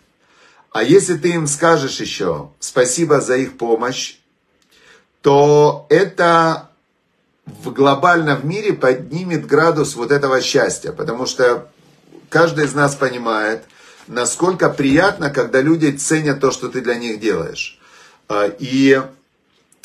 А 0.71 0.83
если 0.83 1.17
ты 1.17 1.31
им 1.31 1.47
скажешь 1.47 1.99
еще 1.99 2.51
спасибо 2.59 3.19
за 3.19 3.35
их 3.35 3.57
помощь, 3.57 4.15
то 5.21 5.85
это 5.89 6.69
в 7.45 7.71
глобально 7.71 8.35
в 8.35 8.45
мире 8.45 8.73
поднимет 8.73 9.45
градус 9.45 9.95
вот 9.95 10.11
этого 10.11 10.41
счастья, 10.41 10.91
потому 10.91 11.25
что 11.25 11.69
каждый 12.29 12.65
из 12.65 12.73
нас 12.73 12.95
понимает, 12.95 13.63
насколько 14.07 14.69
приятно, 14.69 15.29
когда 15.29 15.61
люди 15.61 15.91
ценят 15.91 16.39
то, 16.39 16.51
что 16.51 16.69
ты 16.69 16.81
для 16.81 16.95
них 16.95 17.19
делаешь. 17.19 17.79
А, 18.27 18.47
и 18.47 19.01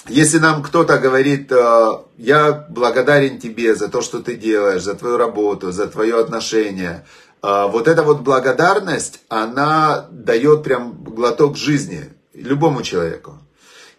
если 0.09 0.39
нам 0.39 0.63
кто-то 0.63 0.99
говорит, 0.99 1.53
а, 1.53 2.05
я 2.17 2.67
благодарен 2.69 3.39
тебе 3.39 3.75
за 3.75 3.89
то, 3.89 4.01
что 4.01 4.21
ты 4.21 4.37
делаешь, 4.37 4.83
за 4.83 4.95
твою 4.95 5.19
работу, 5.19 5.73
за 5.73 5.87
твое 5.87 6.19
отношение, 6.19 7.05
а, 7.43 7.67
вот 7.67 7.89
эта 7.89 8.03
вот 8.03 8.21
благодарность, 8.21 9.21
она 9.29 10.07
дает 10.11 10.63
прям 10.63 10.93
глоток 11.05 11.57
жизни 11.57 12.11
любому 12.35 12.83
человеку. 12.83 13.39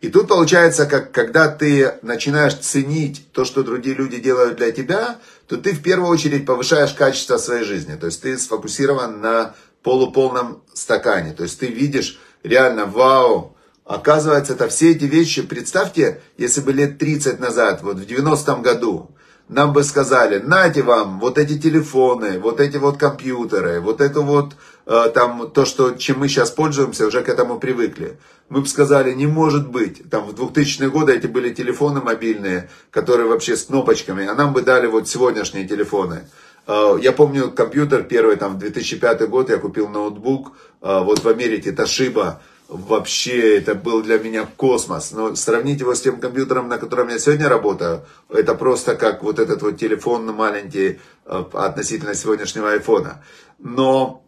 И 0.02 0.10
тут 0.10 0.28
получается, 0.28 0.88
как 0.88 1.12
когда 1.12 1.48
ты 1.48 1.94
начинаешь 2.02 2.56
ценить 2.56 3.32
то, 3.34 3.46
что 3.46 3.62
другие 3.62 3.96
люди 3.96 4.18
делают 4.18 4.58
для 4.58 4.72
тебя, 4.72 5.20
то 5.48 5.58
ты 5.58 5.74
в 5.74 5.84
первую 5.84 6.10
очередь 6.10 6.46
повышаешь 6.46 6.94
качество 6.94 7.38
своей 7.38 7.64
жизни. 7.64 7.96
То 7.96 8.08
есть 8.08 8.22
ты 8.22 8.36
сфокусирован 8.36 9.22
на 9.22 9.56
полуполном 9.84 10.64
стакане. 10.74 11.34
То 11.34 11.44
есть 11.44 11.60
ты 11.60 11.68
видишь 11.68 12.20
реально, 12.44 12.88
вау, 12.88 13.56
оказывается, 13.86 14.54
это 14.54 14.68
все 14.70 14.92
эти 14.92 15.04
вещи. 15.04 15.44
Представьте, 15.44 16.22
если 16.36 16.62
бы 16.62 16.74
лет 16.74 16.98
30 16.98 17.40
назад, 17.40 17.84
вот 17.84 17.98
в 17.98 18.04
90-м 18.04 18.64
году, 18.64 19.12
нам 19.52 19.74
бы 19.74 19.84
сказали, 19.84 20.40
нате 20.40 20.82
вам 20.82 21.20
вот 21.20 21.38
эти 21.38 21.60
телефоны, 21.60 22.40
вот 22.40 22.60
эти 22.60 22.78
вот 22.78 22.98
компьютеры, 22.98 23.80
вот 23.80 24.02
это 24.02 24.22
вот 24.22 24.54
Э, 24.86 25.10
там 25.14 25.50
то, 25.52 25.66
что, 25.66 25.92
чем 25.92 26.20
мы 26.20 26.28
сейчас 26.28 26.52
пользуемся, 26.52 27.06
уже 27.08 27.22
к 27.22 27.30
этому 27.30 27.60
привыкли. 27.60 28.18
Мы 28.50 28.62
бы 28.62 28.68
сказали, 28.68 29.14
не 29.14 29.28
может 29.28 29.70
быть. 29.70 30.10
Там 30.10 30.26
в 30.26 30.34
2000-е 30.34 30.90
годы 30.90 31.14
эти 31.14 31.28
были 31.28 31.54
телефоны 31.54 32.02
мобильные, 32.02 32.70
которые 32.90 33.30
вообще 33.30 33.56
с 33.56 33.64
кнопочками, 33.64 34.26
а 34.26 34.34
нам 34.34 34.54
бы 34.54 34.62
дали 34.62 34.88
вот 34.88 35.08
сегодняшние 35.08 35.68
телефоны. 35.68 36.28
Э, 36.68 36.98
я 37.02 37.12
помню 37.12 37.52
компьютер 37.52 38.04
первый, 38.04 38.36
там, 38.38 38.56
в 38.56 38.60
2005 38.60 39.30
год 39.30 39.50
я 39.50 39.58
купил 39.58 39.88
ноутбук, 39.88 40.54
э, 40.82 41.00
вот 41.04 41.24
в 41.24 41.28
Америке, 41.28 41.72
Toshiba, 41.72 42.40
вообще 42.72 43.58
это 43.58 43.76
был 43.76 44.02
для 44.02 44.18
меня 44.18 44.48
космос. 44.56 45.12
Но 45.12 45.36
сравнить 45.36 45.82
его 45.82 45.94
с 45.94 46.02
тем 46.02 46.20
компьютером, 46.20 46.70
на 46.70 46.78
котором 46.78 47.10
я 47.10 47.20
сегодня 47.20 47.50
работаю, 47.50 48.06
это 48.30 48.56
просто 48.56 48.96
как 48.96 49.24
вот 49.24 49.40
этот 49.40 49.62
вот 49.62 49.78
телефон 49.78 50.26
маленький 50.28 51.00
относительно 51.26 52.16
сегодняшнего 52.16 52.72
айфона. 52.72 53.24
Но 53.60 54.26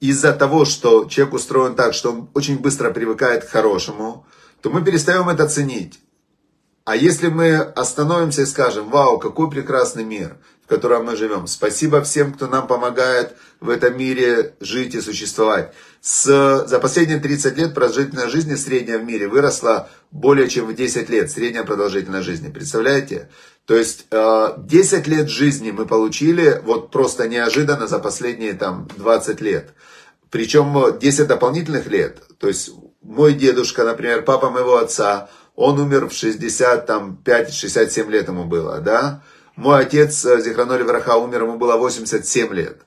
из-за 0.00 0.32
того, 0.34 0.66
что 0.66 1.06
человек 1.06 1.34
устроен 1.34 1.74
так, 1.74 1.94
что 1.94 2.12
он 2.12 2.28
очень 2.34 2.58
быстро 2.58 2.90
привыкает 2.90 3.44
к 3.44 3.50
хорошему, 3.50 4.26
то 4.60 4.68
мы 4.68 4.84
перестаем 4.84 5.28
это 5.28 5.48
ценить. 5.48 6.00
А 6.84 6.96
если 6.96 7.28
мы 7.28 7.56
остановимся 7.56 8.42
и 8.42 8.46
скажем, 8.46 8.90
вау, 8.90 9.18
какой 9.18 9.48
прекрасный 9.48 10.04
мир, 10.04 10.36
котором 10.72 11.04
мы 11.04 11.16
живем. 11.16 11.46
Спасибо 11.46 12.00
всем, 12.00 12.32
кто 12.32 12.46
нам 12.46 12.66
помогает 12.66 13.36
в 13.60 13.68
этом 13.68 13.98
мире 13.98 14.54
жить 14.60 14.94
и 14.94 15.02
существовать. 15.02 15.74
С, 16.00 16.24
за 16.66 16.78
последние 16.78 17.20
30 17.20 17.58
лет 17.58 17.74
продолжительность 17.74 18.30
жизни 18.30 18.54
средняя 18.54 18.98
в 18.98 19.04
мире 19.04 19.28
выросла 19.28 19.90
более 20.10 20.48
чем 20.48 20.66
в 20.66 20.74
10 20.74 21.10
лет. 21.10 21.30
Средняя 21.30 21.64
продолжительность 21.64 22.24
жизни. 22.24 22.50
Представляете? 22.50 23.28
То 23.66 23.76
есть 23.76 24.06
10 24.10 24.10
э, 24.10 25.10
лет 25.10 25.28
жизни 25.28 25.72
мы 25.72 25.84
получили 25.84 26.62
вот 26.64 26.90
просто 26.90 27.28
неожиданно 27.28 27.86
за 27.86 27.98
последние 27.98 28.54
там 28.54 28.88
20 28.96 29.42
лет. 29.42 29.74
Причем 30.30 30.98
10 30.98 31.26
дополнительных 31.26 31.86
лет. 31.86 32.22
То 32.38 32.48
есть 32.48 32.70
мой 33.02 33.34
дедушка, 33.34 33.84
например, 33.84 34.22
папа 34.22 34.48
моего 34.48 34.78
отца, 34.78 35.28
он 35.54 35.78
умер 35.78 36.08
в 36.08 36.12
65-67 36.12 38.10
лет 38.10 38.28
ему 38.28 38.44
было, 38.44 38.80
да. 38.80 39.22
Мой 39.56 39.82
отец, 39.82 40.24
э, 40.24 40.40
Зихраноли 40.40 40.82
Враха, 40.82 41.16
умер, 41.16 41.42
ему 41.42 41.58
было 41.58 41.76
87 41.76 42.52
лет. 42.52 42.82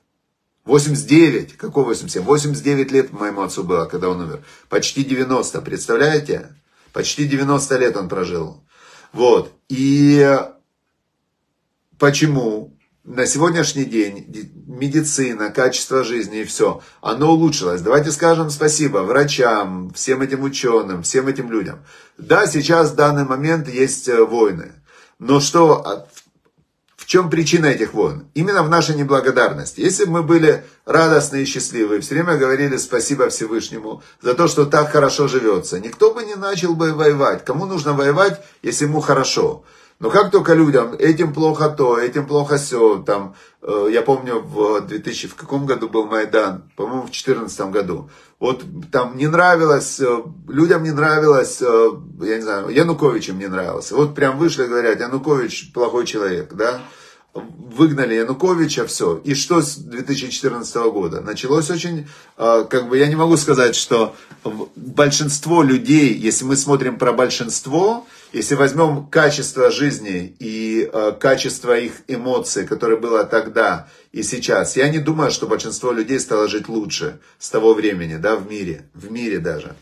89, 0.64 1.56
какой 1.56 1.84
87? 1.84 2.22
89 2.22 2.90
лет 2.90 3.12
моему 3.12 3.42
отцу 3.42 3.62
было, 3.62 3.84
когда 3.86 4.08
он 4.08 4.20
умер. 4.20 4.42
Почти 4.68 5.04
90, 5.04 5.60
представляете? 5.62 6.56
Почти 6.92 7.26
90 7.26 7.78
лет 7.78 7.96
он 7.96 8.08
прожил. 8.08 8.64
Вот. 9.12 9.52
И 9.68 10.38
почему? 11.98 12.76
на 13.06 13.24
сегодняшний 13.24 13.84
день 13.84 14.26
медицина, 14.66 15.50
качество 15.50 16.02
жизни 16.02 16.40
и 16.40 16.44
все, 16.44 16.82
оно 17.00 17.32
улучшилось. 17.32 17.80
Давайте 17.80 18.10
скажем 18.10 18.50
спасибо 18.50 18.98
врачам, 18.98 19.92
всем 19.94 20.22
этим 20.22 20.42
ученым, 20.42 21.04
всем 21.04 21.28
этим 21.28 21.50
людям. 21.50 21.84
Да, 22.18 22.48
сейчас 22.48 22.90
в 22.90 22.96
данный 22.96 23.24
момент 23.24 23.68
есть 23.68 24.08
э, 24.08 24.24
войны. 24.24 24.72
Но 25.20 25.38
что, 25.38 26.08
чем 27.06 27.30
причина 27.30 27.66
этих 27.66 27.94
войн? 27.94 28.26
Именно 28.34 28.64
в 28.64 28.68
нашей 28.68 28.96
неблагодарности. 28.96 29.80
Если 29.80 30.04
бы 30.04 30.10
мы 30.10 30.22
были 30.22 30.64
радостны 30.84 31.42
и 31.42 31.44
счастливы, 31.44 32.00
все 32.00 32.14
время 32.14 32.36
говорили 32.36 32.76
спасибо 32.76 33.28
Всевышнему 33.28 34.02
за 34.20 34.34
то, 34.34 34.48
что 34.48 34.66
так 34.66 34.90
хорошо 34.90 35.28
живется, 35.28 35.78
никто 35.78 36.12
бы 36.12 36.24
не 36.24 36.34
начал 36.34 36.74
бы 36.74 36.92
воевать. 36.92 37.44
Кому 37.44 37.66
нужно 37.66 37.92
воевать, 37.92 38.42
если 38.62 38.86
ему 38.86 39.00
хорошо? 39.00 39.64
Но 39.98 40.10
как 40.10 40.30
только 40.30 40.52
людям, 40.52 40.92
этим 40.98 41.32
плохо 41.32 41.70
то, 41.70 41.98
этим 41.98 42.26
плохо 42.26 42.58
все, 42.58 42.98
там, 42.98 43.34
э, 43.62 43.88
я 43.90 44.02
помню, 44.02 44.40
в 44.40 44.82
2000, 44.82 45.28
в 45.28 45.34
каком 45.34 45.64
году 45.64 45.88
был 45.88 46.04
Майдан, 46.04 46.70
по-моему, 46.76 47.02
в 47.02 47.06
2014 47.06 47.70
году, 47.70 48.10
вот 48.38 48.62
там 48.92 49.16
не 49.16 49.26
нравилось, 49.26 49.98
э, 50.00 50.18
людям 50.48 50.82
не 50.82 50.90
нравилось, 50.90 51.62
э, 51.62 51.90
я 52.20 52.36
не 52.36 52.42
знаю, 52.42 52.68
Януковичем 52.68 53.38
не 53.38 53.46
нравился. 53.46 53.96
Вот 53.96 54.14
прям 54.14 54.38
вышли 54.38 54.64
и 54.64 54.68
говорят, 54.68 55.00
Янукович 55.00 55.72
плохой 55.72 56.04
человек, 56.04 56.52
да, 56.52 56.82
выгнали 57.32 58.14
Януковича, 58.16 58.86
все. 58.86 59.16
И 59.24 59.34
что 59.34 59.62
с 59.62 59.76
2014 59.76 60.90
года? 60.90 61.22
Началось 61.22 61.70
очень, 61.70 62.06
как 62.36 62.88
бы, 62.88 62.96
я 62.96 63.06
не 63.08 63.16
могу 63.16 63.36
сказать, 63.36 63.76
что 63.76 64.14
большинство 64.74 65.62
людей, 65.62 66.14
если 66.14 66.46
мы 66.46 66.56
смотрим 66.56 66.98
про 66.98 67.12
большинство, 67.12 68.06
если 68.32 68.54
возьмем 68.54 69.06
качество 69.06 69.70
жизни 69.70 70.36
и 70.38 70.88
э, 70.92 71.12
качество 71.18 71.76
их 71.78 72.02
эмоций, 72.08 72.66
которое 72.66 72.96
было 72.96 73.24
тогда 73.24 73.88
и 74.12 74.22
сейчас, 74.22 74.76
я 74.76 74.88
не 74.88 74.98
думаю, 74.98 75.30
что 75.30 75.46
большинство 75.46 75.92
людей 75.92 76.18
стало 76.18 76.48
жить 76.48 76.68
лучше 76.68 77.20
с 77.38 77.50
того 77.50 77.74
времени, 77.74 78.16
да, 78.16 78.36
в 78.36 78.48
мире, 78.50 78.88
в 78.94 79.10
мире 79.10 79.38
даже. 79.38 79.74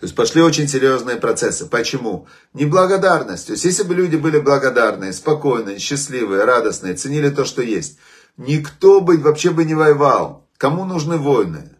То 0.00 0.06
есть 0.06 0.14
пошли 0.14 0.42
очень 0.42 0.68
серьезные 0.68 1.16
процессы. 1.16 1.66
Почему? 1.66 2.26
Неблагодарность. 2.52 3.46
То 3.46 3.52
есть 3.52 3.64
если 3.64 3.84
бы 3.84 3.94
люди 3.94 4.16
были 4.16 4.38
благодарные, 4.38 5.12
спокойные, 5.12 5.78
счастливые, 5.78 6.44
радостные, 6.44 6.94
ценили 6.94 7.30
то, 7.30 7.44
что 7.44 7.62
есть, 7.62 7.98
никто 8.36 9.00
бы 9.00 9.16
вообще 9.18 9.50
бы 9.50 9.64
не 9.64 9.74
воевал. 9.74 10.46
Кому 10.58 10.84
нужны 10.84 11.16
войны? 11.16 11.70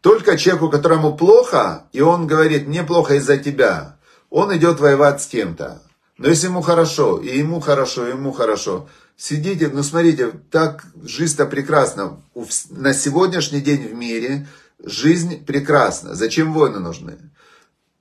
Только 0.00 0.38
человеку, 0.38 0.70
которому 0.70 1.16
плохо, 1.16 1.84
и 1.92 2.00
он 2.00 2.26
говорит, 2.26 2.66
мне 2.66 2.82
плохо 2.82 3.14
из-за 3.14 3.36
тебя 3.36 3.95
он 4.36 4.54
идет 4.54 4.80
воевать 4.80 5.22
с 5.22 5.26
кем-то. 5.26 5.80
Но 6.18 6.28
если 6.28 6.48
ему 6.48 6.60
хорошо, 6.60 7.16
и 7.16 7.38
ему 7.38 7.58
хорошо, 7.60 8.06
и 8.06 8.10
ему 8.10 8.32
хорошо, 8.32 8.86
сидите, 9.16 9.70
ну 9.72 9.82
смотрите, 9.82 10.30
так 10.50 10.84
жизнь-то 11.02 11.46
прекрасна. 11.46 12.20
На 12.68 12.92
сегодняшний 12.92 13.62
день 13.62 13.88
в 13.88 13.94
мире 13.94 14.46
жизнь 14.84 15.42
прекрасна. 15.46 16.14
Зачем 16.14 16.52
войны 16.52 16.80
нужны? 16.80 17.16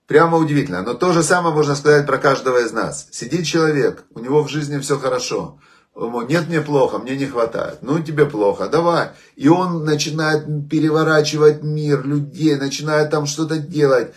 Прямо 0.07 0.37
удивительно. 0.37 0.81
Но 0.81 0.93
то 0.93 1.13
же 1.13 1.23
самое 1.23 1.55
можно 1.55 1.73
сказать 1.73 2.05
про 2.05 2.17
каждого 2.17 2.65
из 2.65 2.73
нас. 2.73 3.07
Сидит 3.11 3.45
человек, 3.45 4.03
у 4.13 4.19
него 4.19 4.43
в 4.43 4.49
жизни 4.49 4.77
все 4.79 4.99
хорошо. 4.99 5.57
Нет, 5.95 6.49
мне 6.49 6.59
плохо, 6.59 6.97
мне 6.97 7.15
не 7.15 7.27
хватает. 7.27 7.77
Ну, 7.81 8.03
тебе 8.03 8.25
плохо, 8.25 8.67
давай. 8.67 9.11
И 9.37 9.47
он 9.47 9.85
начинает 9.85 10.69
переворачивать 10.69 11.63
мир, 11.63 12.05
людей, 12.05 12.57
начинает 12.57 13.09
там 13.09 13.25
что-то 13.25 13.57
делать 13.57 14.13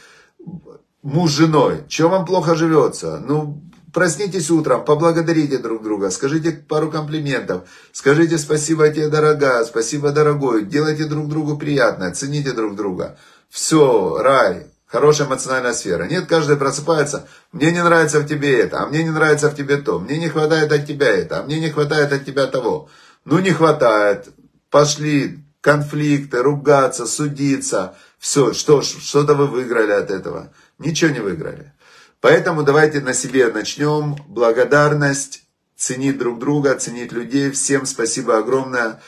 муж 1.09 1.31
с 1.31 1.37
женой, 1.37 1.85
чем 1.89 2.11
вам 2.11 2.25
плохо 2.25 2.55
живется? 2.55 3.19
Ну, 3.19 3.63
проснитесь 3.93 4.51
утром, 4.51 4.85
поблагодарите 4.85 5.59
друг 5.59 5.83
друга, 5.83 6.11
скажите 6.11 6.53
пару 6.53 6.91
комплиментов, 6.91 7.63
скажите 7.93 8.39
спасибо 8.39 8.89
тебе, 8.91 9.09
дорогая, 9.09 9.65
спасибо, 9.65 10.11
дорогой, 10.13 10.65
делайте 10.65 11.05
друг 11.05 11.29
другу 11.29 11.57
приятно, 11.57 12.15
цените 12.15 12.53
друг 12.53 12.77
друга. 12.77 13.19
Все, 13.49 14.19
рай, 14.19 14.67
хорошая 14.87 15.27
эмоциональная 15.27 15.73
сфера. 15.73 16.05
Нет, 16.05 16.27
каждый 16.27 16.57
просыпается, 16.57 17.27
мне 17.53 17.73
не 17.73 17.83
нравится 17.83 18.21
в 18.21 18.27
тебе 18.27 18.61
это, 18.61 18.83
а 18.83 18.87
мне 18.87 19.03
не 19.03 19.11
нравится 19.11 19.49
в 19.49 19.55
тебе 19.55 19.79
то, 19.79 19.99
мне 19.99 20.19
не 20.19 20.29
хватает 20.29 20.71
от 20.73 20.87
тебя 20.87 21.09
это, 21.09 21.41
а 21.41 21.43
мне 21.43 21.59
не 21.59 21.71
хватает 21.71 22.13
от 22.13 22.27
тебя 22.27 22.47
того. 22.47 22.91
Ну, 23.25 23.39
не 23.39 23.51
хватает, 23.51 24.29
пошли 24.71 25.43
конфликты, 25.61 26.43
ругаться, 26.43 27.07
судиться, 27.07 27.95
все, 28.19 28.53
что, 28.53 28.83
что-то 28.83 29.35
вы 29.35 29.47
выиграли 29.47 29.93
от 29.93 30.11
этого. 30.11 30.53
Ничего 30.79 31.11
не 31.11 31.21
выиграли. 31.21 31.73
Поэтому 32.21 32.63
давайте 32.63 33.01
на 33.01 33.13
себе 33.13 33.49
начнем. 33.49 34.17
Благодарность, 34.27 35.45
ценить 35.77 36.19
друг 36.19 36.39
друга, 36.39 36.75
ценить 36.77 37.13
людей. 37.13 37.51
Всем 37.51 37.87
спасибо 37.87 38.39
огромное. 38.39 39.01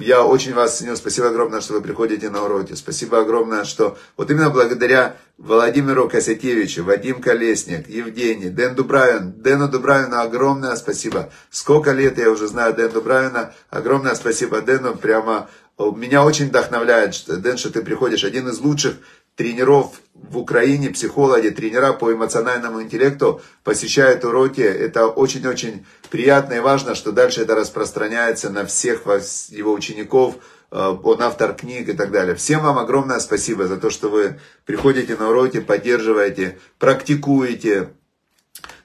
Я 0.00 0.24
очень 0.24 0.54
вас 0.54 0.78
ценю. 0.78 0.96
Спасибо 0.96 1.28
огромное, 1.28 1.60
что 1.60 1.74
вы 1.74 1.80
приходите 1.80 2.30
на 2.30 2.44
уроки. 2.44 2.74
Спасибо 2.74 3.20
огромное, 3.20 3.64
что 3.64 3.96
вот 4.16 4.30
именно 4.30 4.50
благодаря 4.50 5.16
Владимиру 5.38 6.08
Косякевичу, 6.08 6.82
Вадим 6.82 7.20
Колесник, 7.20 7.88
Евгений, 7.88 8.48
Дэн 8.48 8.74
Дубравин. 8.74 9.34
Дэну 9.36 9.68
Дубравину 9.68 10.18
огромное 10.18 10.74
спасибо. 10.76 11.30
Сколько 11.50 11.92
лет 11.92 12.18
я 12.18 12.30
уже 12.30 12.48
знаю 12.48 12.74
Дэн 12.74 12.90
Дубравина. 12.90 13.52
Огромное 13.68 14.14
спасибо 14.14 14.60
Дэну. 14.60 14.96
Прямо 14.96 15.48
меня 15.78 16.24
очень 16.24 16.48
вдохновляет, 16.48 17.14
Дэн, 17.26 17.58
что 17.58 17.70
ты 17.70 17.82
приходишь. 17.82 18.24
Один 18.24 18.48
из 18.48 18.58
лучших 18.58 18.96
тренеров 19.36 19.92
в 20.22 20.38
Украине, 20.38 20.90
психологи, 20.90 21.48
тренера 21.50 21.92
по 21.92 22.12
эмоциональному 22.12 22.82
интеллекту 22.82 23.40
посещают 23.64 24.24
уроки. 24.24 24.60
Это 24.60 25.06
очень-очень 25.06 25.86
приятно 26.10 26.54
и 26.54 26.60
важно, 26.60 26.94
что 26.94 27.12
дальше 27.12 27.42
это 27.42 27.54
распространяется 27.54 28.50
на 28.50 28.64
всех 28.66 29.02
его 29.50 29.72
учеников, 29.72 30.36
э, 30.70 30.96
он 31.02 31.22
автор 31.22 31.54
книг 31.54 31.88
и 31.88 31.92
так 31.92 32.10
далее. 32.10 32.34
Всем 32.34 32.62
вам 32.62 32.78
огромное 32.78 33.20
спасибо 33.20 33.66
за 33.66 33.76
то, 33.76 33.90
что 33.90 34.08
вы 34.08 34.40
приходите 34.64 35.16
на 35.16 35.28
уроки, 35.28 35.60
поддерживаете, 35.60 36.58
практикуете, 36.78 37.90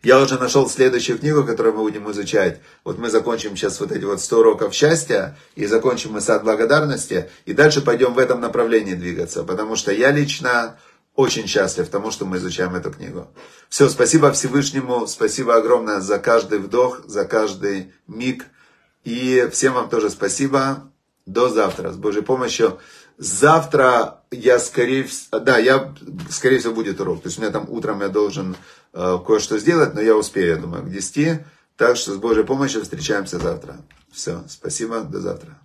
я 0.04 0.20
уже 0.20 0.40
нашел 0.40 0.68
следующую 0.68 1.20
книгу, 1.20 1.44
которую 1.44 1.76
мы 1.76 1.82
будем 1.82 2.10
изучать. 2.12 2.60
Вот 2.84 2.98
мы 2.98 3.10
закончим 3.10 3.56
сейчас 3.56 3.80
вот 3.80 3.92
эти 3.92 4.04
вот 4.04 4.20
100 4.20 4.40
уроков 4.40 4.74
счастья, 4.74 5.38
и 5.56 5.68
закончим 5.68 6.14
мы 6.14 6.22
сад 6.22 6.44
благодарности, 6.44 7.30
и 7.46 7.54
дальше 7.54 7.82
пойдем 7.82 8.16
в 8.16 8.20
этом 8.20 8.42
направлении 8.42 8.96
двигаться, 8.96 9.44
потому 9.44 9.76
что 9.76 9.92
я 9.92 10.12
лично 10.12 10.78
очень 11.22 11.48
счастлив 11.48 11.88
тому, 11.88 12.12
что 12.12 12.26
мы 12.26 12.38
изучаем 12.38 12.76
эту 12.76 12.92
книгу. 12.92 13.28
Все, 13.70 13.88
спасибо 13.90 14.32
Всевышнему, 14.32 15.08
спасибо 15.08 15.56
огромное 15.56 16.00
за 16.00 16.20
каждый 16.20 16.60
вдох, 16.60 17.06
за 17.06 17.26
каждый 17.26 17.94
миг, 18.08 18.46
и 19.04 19.48
всем 19.52 19.74
вам 19.74 19.90
тоже 19.90 20.10
спасибо. 20.10 20.92
До 21.28 21.50
завтра. 21.50 21.92
С 21.92 21.98
Божьей 21.98 22.24
помощью. 22.24 22.80
Завтра 23.18 24.24
я 24.32 24.58
скорее 24.58 25.08
да, 25.32 25.60
я, 25.60 25.94
скорее 26.30 26.58
всего, 26.58 26.74
будет 26.74 27.00
урок. 27.00 27.22
То 27.22 27.28
есть 27.28 27.38
у 27.38 27.42
меня 27.42 27.52
там 27.52 27.68
утром 27.70 28.02
я 28.02 28.10
должен 28.10 28.56
э, 28.94 29.18
кое-что 29.26 29.60
сделать, 29.60 29.94
но 29.94 30.02
я 30.02 30.16
успею, 30.16 30.48
я 30.48 30.56
думаю, 30.58 30.84
к 30.84 30.90
10. 30.90 31.42
Так 31.78 31.98
что 31.98 32.14
с 32.14 32.18
Божьей 32.18 32.44
помощью 32.44 32.82
встречаемся 32.82 33.38
завтра. 33.38 33.78
Все, 34.12 34.44
спасибо, 34.48 35.02
до 35.02 35.20
завтра. 35.20 35.58